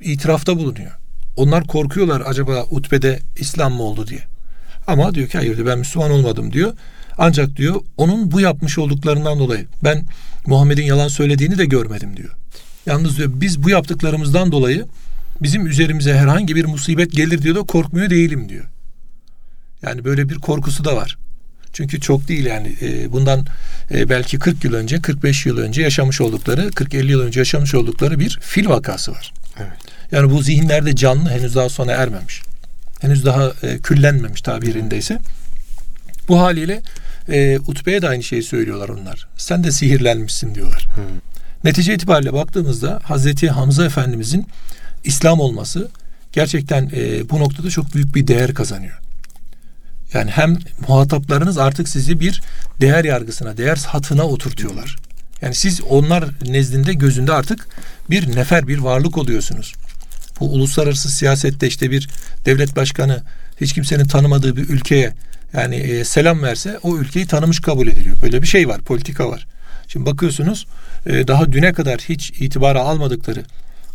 itirafta 0.00 0.58
bulunuyor. 0.58 0.90
Onlar 1.36 1.64
korkuyorlar 1.64 2.22
acaba 2.26 2.64
Utbe'de 2.70 3.18
İslam 3.36 3.72
mı 3.72 3.82
oldu 3.82 4.06
diye. 4.06 4.20
Ama 4.86 5.14
diyor 5.14 5.28
ki 5.28 5.38
hayır 5.38 5.66
ben 5.66 5.78
Müslüman 5.78 6.10
olmadım 6.10 6.52
diyor. 6.52 6.72
Ancak 7.18 7.56
diyor 7.56 7.80
onun 7.96 8.30
bu 8.30 8.40
yapmış 8.40 8.78
olduklarından 8.78 9.38
dolayı 9.38 9.66
ben 9.84 10.04
Muhammed'in 10.46 10.82
yalan 10.82 11.08
söylediğini 11.08 11.58
de 11.58 11.64
görmedim 11.64 12.16
diyor. 12.16 12.30
Yalnız 12.86 13.18
diyor 13.18 13.30
biz 13.34 13.62
bu 13.62 13.70
yaptıklarımızdan 13.70 14.52
dolayı 14.52 14.86
bizim 15.42 15.66
üzerimize 15.66 16.14
herhangi 16.14 16.56
bir 16.56 16.64
musibet 16.64 17.12
gelir 17.12 17.42
diyor 17.42 17.54
da 17.54 17.62
korkmuyor 17.62 18.10
değilim 18.10 18.48
diyor. 18.48 18.64
Yani 19.82 20.04
böyle 20.04 20.28
bir 20.28 20.34
korkusu 20.34 20.84
da 20.84 20.96
var. 20.96 21.18
Çünkü 21.72 22.00
çok 22.00 22.28
değil 22.28 22.46
yani 22.46 22.76
e, 22.82 23.12
bundan 23.12 23.46
e, 23.90 24.08
belki 24.08 24.38
40 24.38 24.64
yıl 24.64 24.74
önce 24.74 25.02
45 25.02 25.46
yıl 25.46 25.58
önce 25.58 25.82
yaşamış 25.82 26.20
oldukları 26.20 26.62
40-50 26.62 27.06
yıl 27.06 27.20
önce 27.20 27.40
yaşamış 27.40 27.74
oldukları 27.74 28.18
bir 28.18 28.38
fil 28.42 28.68
vakası 28.68 29.12
var. 29.12 29.32
Evet. 29.58 29.78
Yani 30.12 30.30
bu 30.30 30.42
zihinlerde 30.42 30.96
canlı 30.96 31.30
henüz 31.30 31.54
daha 31.54 31.68
sona 31.68 31.92
ermemiş. 31.92 32.42
Henüz 33.00 33.24
daha 33.24 33.52
e, 33.62 33.78
küllenmemiş 33.78 34.42
tabirindeyse. 34.42 35.18
Bu 36.28 36.40
haliyle 36.40 36.82
e, 37.28 37.58
Utbe'ye 37.58 38.02
de 38.02 38.08
aynı 38.08 38.22
şeyi 38.22 38.42
söylüyorlar 38.42 38.88
onlar. 38.88 39.28
Sen 39.36 39.64
de 39.64 39.72
sihirlenmişsin 39.72 40.54
diyorlar. 40.54 40.86
Hmm. 40.94 41.04
Netice 41.64 41.94
itibariyle 41.94 42.32
baktığımızda 42.32 43.00
Hazreti 43.04 43.50
Hamza 43.50 43.84
Efendimizin 43.84 44.46
İslam 45.04 45.40
olması 45.40 45.88
gerçekten 46.32 46.90
e, 46.96 47.30
bu 47.30 47.40
noktada 47.40 47.70
çok 47.70 47.94
büyük 47.94 48.14
bir 48.14 48.26
değer 48.26 48.54
kazanıyor. 48.54 48.98
Yani 50.14 50.30
hem 50.30 50.58
muhataplarınız 50.88 51.58
artık 51.58 51.88
sizi 51.88 52.20
bir 52.20 52.42
değer 52.80 53.04
yargısına, 53.04 53.56
değer 53.56 53.76
hatına 53.86 54.22
oturtuyorlar. 54.22 54.96
Yani 55.42 55.54
siz 55.54 55.80
onlar 55.80 56.24
nezdinde 56.46 56.94
gözünde 56.94 57.32
artık 57.32 57.66
bir 58.10 58.36
nefer, 58.36 58.68
bir 58.68 58.78
varlık 58.78 59.18
oluyorsunuz. 59.18 59.74
Bu 60.40 60.52
uluslararası 60.52 61.08
siyasette 61.08 61.66
işte 61.66 61.90
bir 61.90 62.08
devlet 62.46 62.76
başkanı 62.76 63.22
hiç 63.60 63.72
kimsenin 63.72 64.04
tanımadığı 64.04 64.56
bir 64.56 64.68
ülkeye 64.68 65.14
yani 65.52 65.76
e, 65.76 66.04
selam 66.04 66.42
verse 66.42 66.78
o 66.82 66.98
ülkeyi 66.98 67.26
tanımış 67.26 67.60
kabul 67.60 67.88
ediliyor. 67.88 68.16
Böyle 68.22 68.42
bir 68.42 68.46
şey 68.46 68.68
var, 68.68 68.80
politika 68.80 69.28
var. 69.28 69.46
Şimdi 69.88 70.06
bakıyorsunuz 70.06 70.66
e, 71.06 71.28
daha 71.28 71.52
düne 71.52 71.72
kadar 71.72 72.00
hiç 72.00 72.30
itibara 72.30 72.80
almadıkları, 72.80 73.44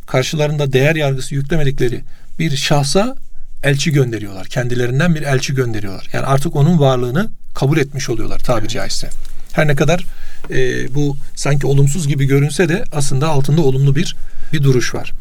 karşılarında 0.08 0.74
değer 0.74 0.96
yargısı 0.96 1.36
yüklemedikleri 1.36 2.02
bir 2.40 2.56
şahsa 2.56 3.16
elçi 3.64 3.92
gönderiyorlar. 3.92 4.48
Kendilerinden 4.48 5.16
bir 5.16 5.22
elçi 5.22 5.56
gönderiyorlar. 5.56 6.10
Yani 6.14 6.26
artık 6.26 6.56
onun 6.56 6.80
varlığını 6.80 7.30
kabul 7.56 7.78
etmiş 7.78 8.10
oluyorlar 8.10 8.40
tabiri 8.40 8.70
caizse. 8.70 9.10
Her 9.54 9.68
ne 9.68 9.76
kadar 9.76 10.06
e, 10.50 10.96
bu 10.96 11.18
sanki 11.36 11.68
olumsuz 11.68 12.08
gibi 12.08 12.26
görünse 12.26 12.70
de 12.70 12.84
aslında 12.92 13.28
altında 13.28 13.62
olumlu 13.62 13.96
bir 13.96 14.16
bir 14.54 14.64
duruş 14.64 14.96
var. 14.96 15.14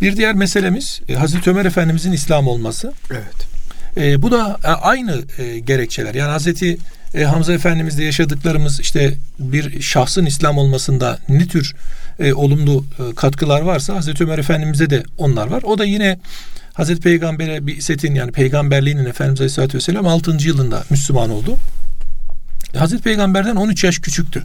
Bir 0.00 0.16
diğer 0.16 0.34
meselemiz 0.34 1.00
e, 1.08 1.14
Hazreti 1.14 1.50
Ömer 1.50 1.64
Efendimizin 1.64 2.12
İslam 2.12 2.48
olması. 2.48 2.92
Evet. 3.10 3.49
E, 3.96 4.22
bu 4.22 4.30
da 4.30 4.58
e, 4.64 4.66
aynı 4.66 5.22
e, 5.38 5.58
gerekçeler. 5.58 6.14
Yani 6.14 6.30
Hazreti 6.30 6.78
e, 7.14 7.24
Hamza 7.24 7.52
Efendimiz'de 7.52 8.04
yaşadıklarımız 8.04 8.80
işte 8.80 9.14
bir 9.38 9.82
şahsın 9.82 10.26
İslam 10.26 10.58
olmasında 10.58 11.18
ne 11.28 11.46
tür 11.46 11.74
e, 12.18 12.32
olumlu 12.32 12.84
e, 12.98 13.14
katkılar 13.14 13.60
varsa 13.60 13.96
Hazreti 13.96 14.24
Ömer 14.24 14.38
Efendimiz'de 14.38 14.90
de 14.90 15.02
onlar 15.18 15.46
var. 15.46 15.62
O 15.62 15.78
da 15.78 15.84
yine 15.84 16.18
Hazreti 16.74 17.00
Peygamber'e 17.00 17.66
bir 17.66 17.80
setin 17.80 18.14
yani 18.14 18.32
peygamberliğinin 18.32 19.06
Efendimiz 19.06 19.40
Aleyhisselatü 19.40 19.76
Vesselam 19.76 20.06
6. 20.06 20.36
yılında 20.40 20.84
Müslüman 20.90 21.30
oldu. 21.30 21.56
Hazreti 22.76 23.02
Peygamber'den 23.02 23.56
13 23.56 23.84
yaş 23.84 23.98
küçüktü. 23.98 24.42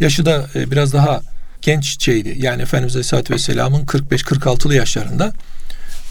Yaşı 0.00 0.26
da 0.26 0.46
e, 0.54 0.70
biraz 0.70 0.92
daha 0.92 1.20
genççeydi. 1.62 2.34
Yani 2.38 2.62
Efendimiz 2.62 2.96
Aleyhisselatü 2.96 3.34
Vesselam'ın 3.34 3.84
45-46'lı 3.84 4.74
yaşlarında. 4.74 5.32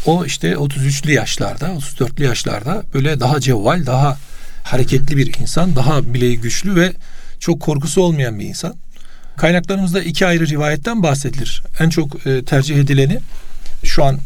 O 0.07 0.25
işte 0.25 0.51
33'lü 0.51 1.11
yaşlarda, 1.11 1.65
34'lü 1.65 2.23
yaşlarda 2.23 2.83
böyle 2.93 3.19
daha 3.19 3.39
cevval, 3.39 3.85
daha 3.85 4.17
hareketli 4.63 5.17
bir 5.17 5.39
insan, 5.39 5.75
daha 5.75 6.13
bileği 6.13 6.39
güçlü 6.39 6.75
ve 6.75 6.93
çok 7.39 7.59
korkusu 7.59 8.01
olmayan 8.01 8.39
bir 8.39 8.45
insan. 8.45 8.75
Kaynaklarımızda 9.37 10.01
iki 10.01 10.27
ayrı 10.27 10.47
rivayetten 10.47 11.03
bahsedilir. 11.03 11.63
En 11.79 11.89
çok 11.89 12.27
e, 12.27 12.43
tercih 12.45 12.77
edileni 12.77 13.19
şu 13.83 14.03
an 14.03 14.19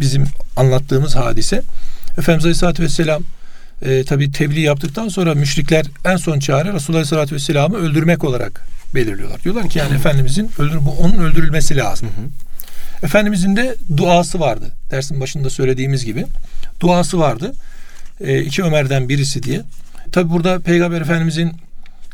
bizim 0.00 0.24
anlattığımız 0.56 1.16
hadise. 1.16 1.62
Efendimiz 2.18 2.44
Aleyhisselatü 2.44 2.82
Vesselam 2.82 3.22
e, 3.82 4.04
tabi 4.04 4.32
tebliğ 4.32 4.60
yaptıktan 4.60 5.08
sonra 5.08 5.34
müşrikler 5.34 5.86
en 6.04 6.16
son 6.16 6.38
çare 6.38 6.72
Resulullah 6.72 6.98
Aleyhisselatü 6.98 7.34
Vesselam'ı 7.34 7.76
öldürmek 7.76 8.24
olarak 8.24 8.66
belirliyorlar. 8.94 9.42
Diyorlar 9.42 9.68
ki 9.68 9.78
yani 9.78 9.94
Efendimizin 9.94 10.50
öldür, 10.58 10.78
bu 10.80 10.90
onun 10.90 11.16
öldürülmesi 11.16 11.76
lazım. 11.76 12.08
Hı 12.08 12.22
hı. 12.22 12.45
Efendimizin 13.02 13.56
de 13.56 13.76
duası 13.96 14.40
vardı. 14.40 14.72
Dersin 14.90 15.20
başında 15.20 15.50
söylediğimiz 15.50 16.04
gibi. 16.04 16.26
Duası 16.80 17.18
vardı. 17.18 17.54
E, 18.20 18.42
iki 18.42 18.62
Ömer'den 18.62 19.08
birisi 19.08 19.42
diye. 19.42 19.62
Tabi 20.12 20.30
burada 20.30 20.60
Peygamber 20.60 21.00
Efendimizin 21.00 21.52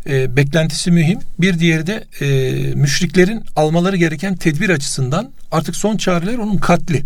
e, 0.06 0.36
beklentisi 0.36 0.90
mühim. 0.90 1.18
Bir 1.38 1.58
diğeri 1.58 1.86
de 1.86 2.04
e, 2.20 2.26
müşriklerin 2.74 3.44
almaları 3.56 3.96
gereken 3.96 4.36
tedbir 4.36 4.70
açısından 4.70 5.30
artık 5.52 5.76
son 5.76 5.96
çareler 5.96 6.38
onun 6.38 6.56
katli. 6.56 7.04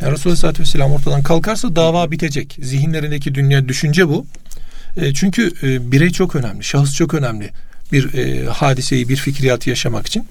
Yani 0.00 0.12
Resulullah 0.12 0.24
Aleyhisselatü 0.24 0.62
Vesselam 0.62 0.92
ortadan 0.92 1.22
kalkarsa 1.22 1.76
dava 1.76 2.10
bitecek. 2.10 2.58
Zihinlerindeki 2.62 3.34
dünya 3.34 3.68
düşünce 3.68 4.08
bu. 4.08 4.26
E, 4.96 5.14
çünkü 5.14 5.52
e, 5.62 5.92
birey 5.92 6.10
çok 6.10 6.36
önemli, 6.36 6.64
şahıs 6.64 6.94
çok 6.94 7.14
önemli 7.14 7.50
bir 7.92 8.14
e, 8.14 8.46
hadiseyi, 8.46 9.08
bir 9.08 9.16
fikriyatı 9.16 9.70
yaşamak 9.70 10.06
için. 10.06 10.26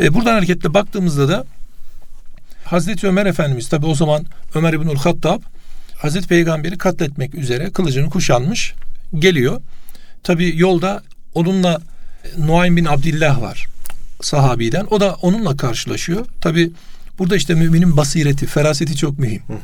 E, 0.00 0.14
buradan 0.14 0.34
hareketle 0.34 0.74
baktığımızda 0.74 1.28
da 1.28 1.44
Hazreti 2.64 3.06
Ömer 3.06 3.26
Efendimiz 3.26 3.68
tabi 3.68 3.86
o 3.86 3.94
zaman 3.94 4.26
Ömer 4.54 4.72
İbnül 4.72 4.96
Hattab 4.96 5.40
Hazreti 5.98 6.28
Peygamber'i 6.28 6.78
katletmek 6.78 7.34
üzere 7.34 7.70
kılıcını 7.70 8.10
kuşanmış 8.10 8.74
geliyor. 9.18 9.60
Tabi 10.22 10.52
yolda 10.56 11.02
onunla 11.34 11.80
Nuaym 12.38 12.76
bin 12.76 12.84
Abdillah 12.84 13.40
var 13.42 13.66
sahabiden. 14.20 14.86
O 14.90 15.00
da 15.00 15.14
onunla 15.14 15.56
karşılaşıyor. 15.56 16.26
Tabi 16.40 16.70
burada 17.18 17.36
işte 17.36 17.54
müminin 17.54 17.96
basireti, 17.96 18.46
feraseti 18.46 18.96
çok 18.96 19.18
mühim. 19.18 19.42
Hı 19.46 19.52
hı. 19.52 19.58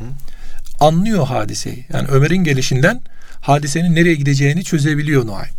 Anlıyor 0.80 1.26
hadiseyi. 1.26 1.86
Yani 1.92 2.08
Ömer'in 2.08 2.44
gelişinden 2.44 3.00
hadisenin 3.40 3.94
nereye 3.94 4.14
gideceğini 4.14 4.64
çözebiliyor 4.64 5.26
Nuaym. 5.26 5.52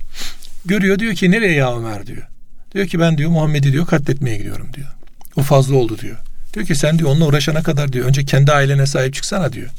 Görüyor 0.66 1.00
diyor 1.00 1.16
ki 1.16 1.32
nereye 1.32 1.54
ya 1.54 1.78
Ömer 1.78 2.08
diyor. 2.08 2.28
Diyor 2.74 2.88
ki 2.88 3.00
ben 3.00 3.18
diyor 3.18 3.30
Muhammed'i 3.30 3.72
diyor 3.74 3.86
katletmeye 3.86 4.38
gidiyorum 4.38 4.68
diyor. 4.74 4.88
O 5.36 5.42
fazla 5.42 5.76
oldu 5.76 5.98
diyor. 5.98 6.18
Diyor 6.54 6.66
ki 6.66 6.76
sen 6.76 7.00
diyor 7.00 7.10
onunla 7.10 7.26
uğraşana 7.26 7.64
kadar 7.64 7.94
diyor 7.94 8.06
önce 8.06 8.26
kendi 8.26 8.52
ailene 8.52 8.86
sahip 8.86 9.14
çıksana 9.14 9.54
diyor. 9.54 9.70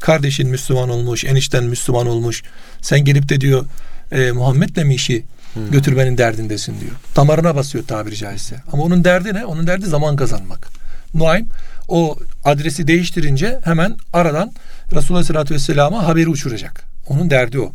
Kardeşin 0.00 0.48
Müslüman 0.48 0.88
olmuş, 0.88 1.24
enişten 1.24 1.64
Müslüman 1.64 2.06
olmuş. 2.06 2.42
Sen 2.80 3.04
gelip 3.04 3.28
de 3.28 3.40
diyor 3.40 3.64
e, 4.12 4.32
Muhammed'le 4.32 4.84
mi 4.84 4.94
işi 4.94 5.24
hmm. 5.54 5.70
götürmenin 5.70 6.18
derdindesin 6.18 6.80
diyor. 6.80 6.92
Damarına 7.16 7.56
basıyor 7.56 7.84
tabiri 7.84 8.16
caizse. 8.16 8.56
Ama 8.72 8.82
onun 8.82 9.04
derdi 9.04 9.34
ne? 9.34 9.44
Onun 9.44 9.66
derdi 9.66 9.86
zaman 9.86 10.16
kazanmak. 10.16 10.68
Nuaym 11.14 11.48
o 11.88 12.18
adresi 12.44 12.86
değiştirince 12.86 13.60
hemen 13.64 13.96
aradan 14.12 14.52
Resulullah 14.92 15.18
Aleyhisselatü 15.18 15.54
Vesselam'a 15.54 16.06
haberi 16.06 16.28
uçuracak. 16.28 16.84
Onun 17.08 17.30
derdi 17.30 17.60
o. 17.60 17.72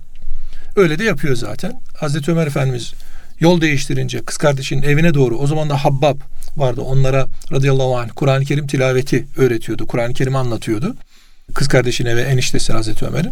Öyle 0.76 1.00
de 1.00 1.04
yapıyor 1.04 1.36
zaten. 1.36 1.82
Hazreti 1.98 2.32
Ömer 2.32 2.48
Efendimiz 2.48 2.94
yol 3.40 3.62
değiştirince 3.62 4.20
kız 4.20 4.38
kardeşinin 4.38 4.82
evine 4.82 5.14
doğru 5.14 5.38
o 5.38 5.48
zaman 5.48 5.70
da 5.70 5.86
Habbab 5.86 6.18
vardı. 6.58 6.82
Onlara 6.82 7.28
radıyallahu 7.52 7.98
anh 7.98 8.10
Kur'an-ı 8.16 8.46
Kerim 8.46 8.68
tilaveti 8.68 9.28
öğretiyordu. 9.38 9.88
Kur'an-ı 9.88 10.14
Kerim'i 10.14 10.38
anlatıyordu. 10.38 10.96
Kız 11.54 11.68
kardeşine 11.68 12.16
ve 12.16 12.22
eniştesi 12.22 12.74
Hazreti 12.74 13.06
Ömer'in. 13.06 13.32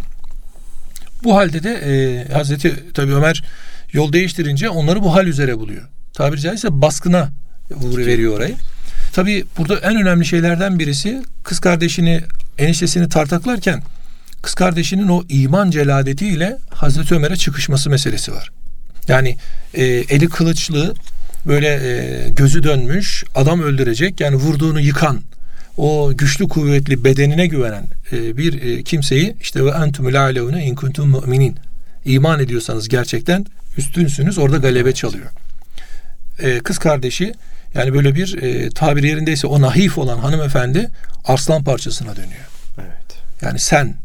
Bu 1.23 1.35
halde 1.35 1.63
de 1.63 1.69
e, 1.69 2.33
Hazreti 2.33 2.93
tabi 2.93 3.13
Ömer 3.13 3.43
yol 3.93 4.13
değiştirince 4.13 4.69
onları 4.69 5.03
bu 5.03 5.15
hal 5.15 5.27
üzere 5.27 5.59
buluyor. 5.59 5.83
Tabiri 6.13 6.41
caizse 6.41 6.81
baskına 6.81 7.29
veriyor 7.81 8.37
orayı. 8.37 8.55
Tabi 9.13 9.45
burada 9.57 9.75
en 9.75 10.01
önemli 10.01 10.25
şeylerden 10.25 10.79
birisi 10.79 11.23
kız 11.43 11.59
kardeşini 11.59 12.21
eniştesini 12.57 13.09
tartaklarken 13.09 13.83
kız 14.41 14.53
kardeşinin 14.53 15.07
o 15.07 15.23
iman 15.29 15.71
celadetiyle 15.71 16.57
Hazreti 16.69 17.15
Ömer'e 17.15 17.35
çıkışması 17.35 17.89
meselesi 17.89 18.31
var. 18.31 18.51
Yani 19.07 19.37
e, 19.73 19.83
eli 19.85 20.29
kılıçlı 20.29 20.95
böyle 21.45 21.67
e, 21.67 22.29
gözü 22.29 22.63
dönmüş 22.63 23.23
adam 23.35 23.61
öldürecek 23.61 24.19
yani 24.19 24.35
vurduğunu 24.35 24.79
yıkan 24.79 25.21
o 25.77 26.11
güçlü 26.15 26.47
kuvvetli 26.47 27.03
bedenine 27.03 27.47
güvenen 27.47 27.87
e, 28.11 28.37
bir 28.37 28.61
e, 28.61 28.83
kimseyi 28.83 29.35
işte 29.41 29.65
ve 29.65 29.69
entumul 29.69 30.15
alevne 30.15 30.65
in 30.65 30.75
kuntum 30.75 31.09
mu'minin 31.09 31.55
iman 32.05 32.39
ediyorsanız 32.39 32.87
gerçekten 32.87 33.45
üstünsünüz 33.77 34.37
orada 34.37 34.57
galebe 34.57 34.93
çalıyor. 34.93 35.29
E, 36.39 36.59
kız 36.59 36.77
kardeşi 36.77 37.33
yani 37.73 37.93
böyle 37.93 38.15
bir 38.15 38.43
e, 38.43 38.69
tabir 38.69 39.03
yerindeyse 39.03 39.47
o 39.47 39.61
nahif 39.61 39.97
olan 39.97 40.17
hanımefendi 40.17 40.89
arslan 41.25 41.63
parçasına 41.63 42.15
dönüyor. 42.15 42.45
Evet. 42.77 43.17
Yani 43.41 43.59
sen 43.59 43.95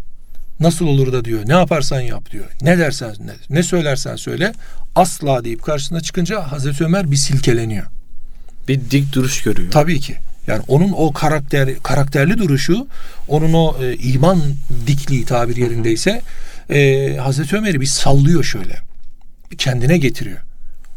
nasıl 0.61 0.87
olur 0.87 1.13
da 1.13 1.25
diyor 1.25 1.41
ne 1.47 1.53
yaparsan 1.53 2.01
yap 2.01 2.31
diyor. 2.31 2.47
Ne 2.63 2.79
dersen 2.79 3.15
ne, 3.21 3.33
ne 3.51 3.63
söylersen 3.63 4.17
söyle 4.17 4.53
asla 4.95 5.45
deyip 5.45 5.63
karşısına 5.63 6.01
çıkınca 6.01 6.43
Hazreti 6.43 6.85
Ömer 6.85 7.11
bir 7.11 7.17
silkeleniyor. 7.17 7.87
Bir 8.69 8.81
dik 8.91 9.13
duruş 9.13 9.43
görüyor. 9.43 9.71
Tabii 9.71 10.01
ki. 10.01 10.17
Yani 10.47 10.63
onun 10.69 10.93
o 10.93 11.13
karakter 11.13 11.83
karakterli 11.83 12.39
duruşu, 12.39 12.87
onun 13.29 13.53
o 13.53 13.77
e, 13.83 13.97
iman 13.97 14.43
dikliği 14.87 15.25
tabir 15.25 15.57
yerindeyse 15.57 16.23
e, 16.71 17.17
Hazreti 17.17 17.57
Ömer'i 17.57 17.81
bir 17.81 17.87
sallıyor 17.87 18.45
şöyle. 18.45 18.79
Bir 19.51 19.57
kendine 19.57 19.99
getiriyor. 19.99 20.39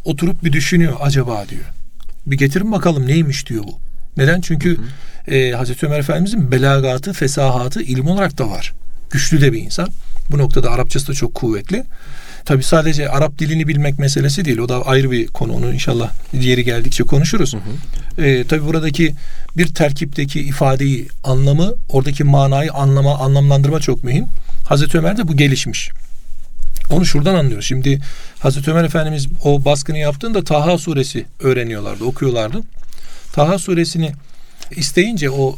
Oturup 0.05 0.43
bir 0.43 0.53
düşünüyor 0.53 0.93
acaba 1.01 1.45
diyor. 1.49 1.65
Bir 2.25 2.37
getirin 2.37 2.71
bakalım 2.71 3.07
neymiş 3.07 3.49
diyor 3.49 3.63
bu. 3.63 3.79
Neden? 4.17 4.41
Çünkü 4.41 4.77
hı 4.77 4.81
hı. 5.31 5.35
E, 5.35 5.51
Hazreti 5.51 5.85
Ömer 5.85 5.99
Efendimizin 5.99 6.51
belagatı, 6.51 7.13
fesahatı 7.13 7.81
ilim 7.81 8.07
olarak 8.07 8.37
da 8.37 8.49
var. 8.49 8.73
Güçlü 9.11 9.41
de 9.41 9.53
bir 9.53 9.61
insan. 9.61 9.89
Bu 10.31 10.37
noktada 10.37 10.71
Arapçası 10.71 11.07
da 11.07 11.13
çok 11.13 11.35
kuvvetli. 11.35 11.83
Tabi 12.45 12.63
sadece 12.63 13.09
Arap 13.09 13.39
dilini 13.39 13.67
bilmek 13.67 13.99
meselesi 13.99 14.45
değil. 14.45 14.57
O 14.57 14.69
da 14.69 14.85
ayrı 14.85 15.11
bir 15.11 15.27
konu. 15.27 15.53
Onu 15.53 15.73
inşallah 15.73 16.11
diğeri 16.41 16.63
geldikçe 16.63 17.03
konuşuruz. 17.03 17.53
Hı 17.53 17.57
hı. 17.57 18.25
E, 18.25 18.43
tabi 18.43 18.65
buradaki 18.65 19.15
bir 19.57 19.73
terkipteki 19.73 20.41
ifadeyi, 20.41 21.07
anlamı, 21.23 21.73
oradaki 21.89 22.23
manayı 22.23 22.73
anlama, 22.73 23.17
anlamlandırma 23.17 23.79
çok 23.79 24.03
mühim. 24.03 24.25
Hazreti 24.67 24.97
Ömer'de 24.97 25.27
bu 25.27 25.37
gelişmiş. 25.37 25.89
Onu 26.89 27.05
şuradan 27.05 27.35
anlıyoruz. 27.35 27.65
Şimdi 27.65 27.99
Hazreti 28.39 28.71
Ömer 28.71 28.83
Efendimiz 28.83 29.27
o 29.43 29.65
baskını 29.65 29.97
yaptığında 29.97 30.43
Taha 30.43 30.77
suresi 30.77 31.25
öğreniyorlardı, 31.39 32.03
okuyorlardı. 32.03 32.61
Taha 33.33 33.59
suresini 33.59 34.11
isteyince 34.71 35.29
o 35.29 35.55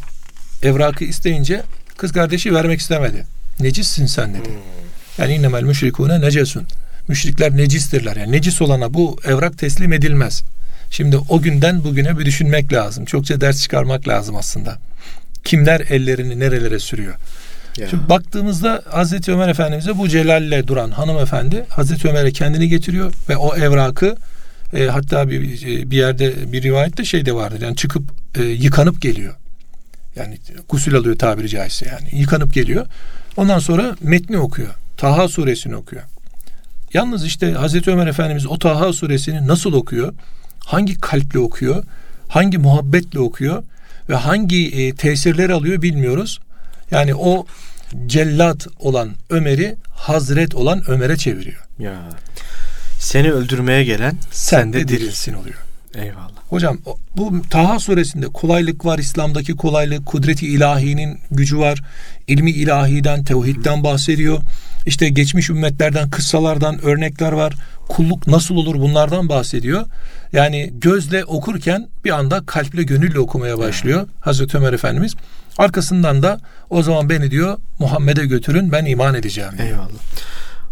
evrakı 0.64 1.04
isteyince 1.04 1.64
kız 1.98 2.12
kardeşi 2.12 2.54
vermek 2.54 2.80
istemedi. 2.80 3.26
Necissin 3.60 4.06
sen 4.06 4.34
dedi. 4.34 4.50
Hmm. 4.50 4.85
Yani 5.18 5.34
innemel 5.34 5.64
müşrikune 5.64 6.22
necesun. 6.22 6.64
Müşrikler 7.08 7.58
necistirler. 7.58 8.16
Yani 8.16 8.32
necis 8.32 8.62
olana 8.62 8.94
bu 8.94 9.18
evrak 9.26 9.58
teslim 9.58 9.94
edilmez. 9.94 10.44
Şimdi 10.90 11.18
o 11.18 11.42
günden 11.42 11.84
bugüne 11.84 12.20
bir 12.20 12.26
düşünmek 12.26 12.74
lazım. 12.74 13.06
Çokça 13.06 13.42
ders 13.42 13.62
çıkarmak 13.62 14.08
lazım 14.08 14.36
aslında. 14.36 14.78
Kimler 15.44 15.80
ellerini 15.80 16.40
nerelere 16.40 16.80
sürüyor? 16.80 17.14
Ya. 17.78 17.88
Şimdi 17.88 18.10
baktığımızda 18.10 18.84
Hazreti 18.90 19.32
Ömer 19.32 19.48
Efendimiz'e 19.48 19.98
bu 19.98 20.10
celalle 20.10 20.68
duran 20.68 20.92
hanımefendi 20.92 21.66
Hazreti 21.70 22.08
Ömer'e 22.08 22.32
kendini 22.32 22.70
getiriyor 22.70 23.14
ve 23.30 23.38
o 23.38 23.56
evrakı 23.56 24.16
e, 24.74 24.86
hatta 24.86 25.30
bir, 25.30 25.42
bir 25.92 25.98
yerde 25.98 26.52
bir 26.52 26.64
rivayette 26.64 27.06
şey 27.06 27.26
de 27.26 27.36
vardır. 27.36 27.62
Yani 27.62 27.76
çıkıp 27.76 28.04
e, 28.36 28.44
yıkanıp 28.44 29.02
geliyor. 29.02 29.36
Yani 30.16 30.38
gusül 30.70 30.96
alıyor 30.96 31.18
tabiri 31.18 31.50
caizse 31.50 31.86
yani. 31.88 32.20
Yıkanıp 32.22 32.54
geliyor. 32.54 32.86
Ondan 33.38 33.60
sonra 33.60 33.96
metni 34.02 34.38
okuyor. 34.38 34.74
Taha 34.98 35.28
suresini 35.28 35.76
okuyor. 35.76 36.04
Yalnız 36.94 37.26
işte 37.26 37.52
Hazreti 37.52 37.92
Ömer 37.92 38.08
Efendimiz 38.08 38.46
o 38.46 38.60
Taha 38.60 38.94
suresini 38.94 39.48
nasıl 39.48 39.74
okuyor? 39.74 40.14
Hangi 40.60 41.02
kalple 41.02 41.40
okuyor? 41.40 41.84
Hangi 42.28 42.58
muhabbetle 42.58 43.20
okuyor? 43.20 43.64
Ve 44.10 44.16
hangi 44.16 44.68
e, 44.68 44.96
tesirler 44.96 45.50
alıyor 45.50 45.82
bilmiyoruz. 45.82 46.40
Yani 46.92 47.16
o 47.16 47.46
cellat 48.06 48.68
olan 48.80 49.10
Ömer'i 49.30 49.76
Hazret 49.90 50.56
olan 50.56 50.90
Ömer'e 50.90 51.18
çeviriyor. 51.18 51.66
Ya 51.80 52.10
seni 53.00 53.32
öldürmeye 53.32 53.84
gelen 53.84 54.18
sen, 54.32 54.62
sen 54.62 54.74
de 54.74 54.88
dirilsin 54.88 55.34
oluyor. 55.34 55.58
Eyvallah. 55.96 56.32
Hocam 56.50 56.78
bu 57.18 57.42
Taha 57.50 57.80
suresinde 57.80 58.28
kolaylık 58.28 58.86
var, 58.86 59.00
İslam'daki 59.00 59.56
kolaylık, 59.56 60.06
kudreti 60.06 60.48
ilahinin 60.48 61.20
gücü 61.32 61.58
var, 61.58 61.82
ilmi 62.28 62.52
ilahiden, 62.52 63.24
tevhidden 63.24 63.84
bahsediyor. 63.84 64.42
İşte 64.86 65.10
geçmiş 65.10 65.50
ümmetlerden, 65.50 66.10
kıssalardan 66.10 66.86
örnekler 66.86 67.32
var. 67.32 67.54
Kulluk 67.90 68.28
nasıl 68.28 68.56
olur 68.56 68.76
bunlardan 68.76 69.30
bahsediyor. 69.30 69.86
Yani 70.34 70.74
gözle 70.74 71.26
okurken 71.26 71.88
bir 72.06 72.10
anda 72.10 72.46
kalple 72.46 72.84
gönülle 72.84 73.20
okumaya 73.20 73.58
başlıyor 73.58 74.08
Hazreti 74.22 74.58
Ömer 74.58 74.74
Efendimiz. 74.74 75.16
Arkasından 75.58 76.24
da 76.24 76.40
o 76.70 76.84
zaman 76.84 77.10
beni 77.10 77.32
diyor 77.32 77.58
Muhammed'e 77.80 78.26
götürün 78.26 78.72
ben 78.72 78.86
iman 78.86 79.16
edeceğim 79.16 79.52
diyor. 79.58 79.68
Eyvallah. 79.68 79.90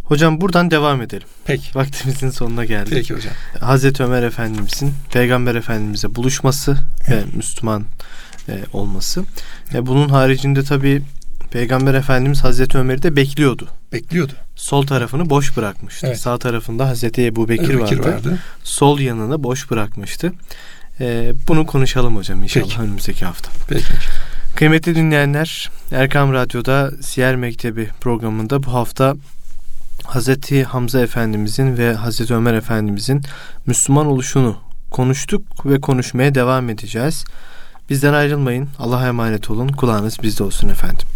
Hocam 0.03 0.41
buradan 0.41 0.71
devam 0.71 1.01
edelim. 1.01 1.27
Peki. 1.45 1.75
Vaktimizin 1.75 2.29
sonuna 2.29 2.65
geldik. 2.65 2.93
Peki 2.93 3.13
hocam. 3.13 3.33
Hazreti 3.59 4.03
Ömer 4.03 4.23
Efendimizin 4.23 4.93
Peygamber 5.13 5.55
Efendimiz'e 5.55 6.15
buluşması 6.15 6.77
evet. 7.07 7.25
ve 7.25 7.37
Müslüman 7.37 7.85
e, 8.49 8.59
olması. 8.73 9.23
E, 9.73 9.85
bunun 9.85 10.09
haricinde 10.09 10.63
tabi 10.63 11.01
Peygamber 11.53 11.93
Efendimiz 11.93 12.43
Hazreti 12.43 12.77
Ömer'i 12.77 13.03
de 13.03 13.15
bekliyordu. 13.15 13.67
Bekliyordu. 13.91 14.33
Sol 14.55 14.85
tarafını 14.87 15.29
boş 15.29 15.57
bırakmıştı. 15.57 16.07
Evet. 16.07 16.19
Sağ 16.19 16.37
tarafında 16.37 16.87
Hazreti 16.87 17.25
Ebu 17.25 17.49
Bekir, 17.49 17.79
Bekir 17.81 17.99
vardı. 17.99 18.11
vardı. 18.11 18.39
Sol 18.63 18.99
yanını 18.99 19.43
boş 19.43 19.71
bırakmıştı. 19.71 20.33
E, 20.99 21.33
bunu 21.47 21.65
konuşalım 21.65 22.15
hocam 22.15 22.43
inşallah 22.43 22.65
Peki. 22.65 22.81
önümüzdeki 22.81 23.25
hafta. 23.25 23.51
Peki. 23.67 23.83
Kıymetli 24.55 24.95
dinleyenler, 24.95 25.71
Erkam 25.91 26.33
Radyo'da 26.33 26.91
Siyer 27.01 27.35
Mektebi 27.35 27.89
programında 28.01 28.63
bu 28.63 28.73
hafta 28.73 29.15
Hazreti 30.03 30.63
Hamza 30.63 31.01
Efendimizin 31.01 31.77
ve 31.77 31.93
Hazreti 31.93 32.33
Ömer 32.33 32.53
Efendimizin 32.53 33.21
Müslüman 33.65 34.05
oluşunu 34.05 34.57
konuştuk 34.91 35.65
ve 35.65 35.81
konuşmaya 35.81 36.35
devam 36.35 36.69
edeceğiz. 36.69 37.25
Bizden 37.89 38.13
ayrılmayın. 38.13 38.69
Allah'a 38.79 39.07
emanet 39.07 39.49
olun. 39.49 39.67
Kulağınız 39.67 40.17
bizde 40.23 40.43
olsun 40.43 40.69
efendim. 40.69 41.07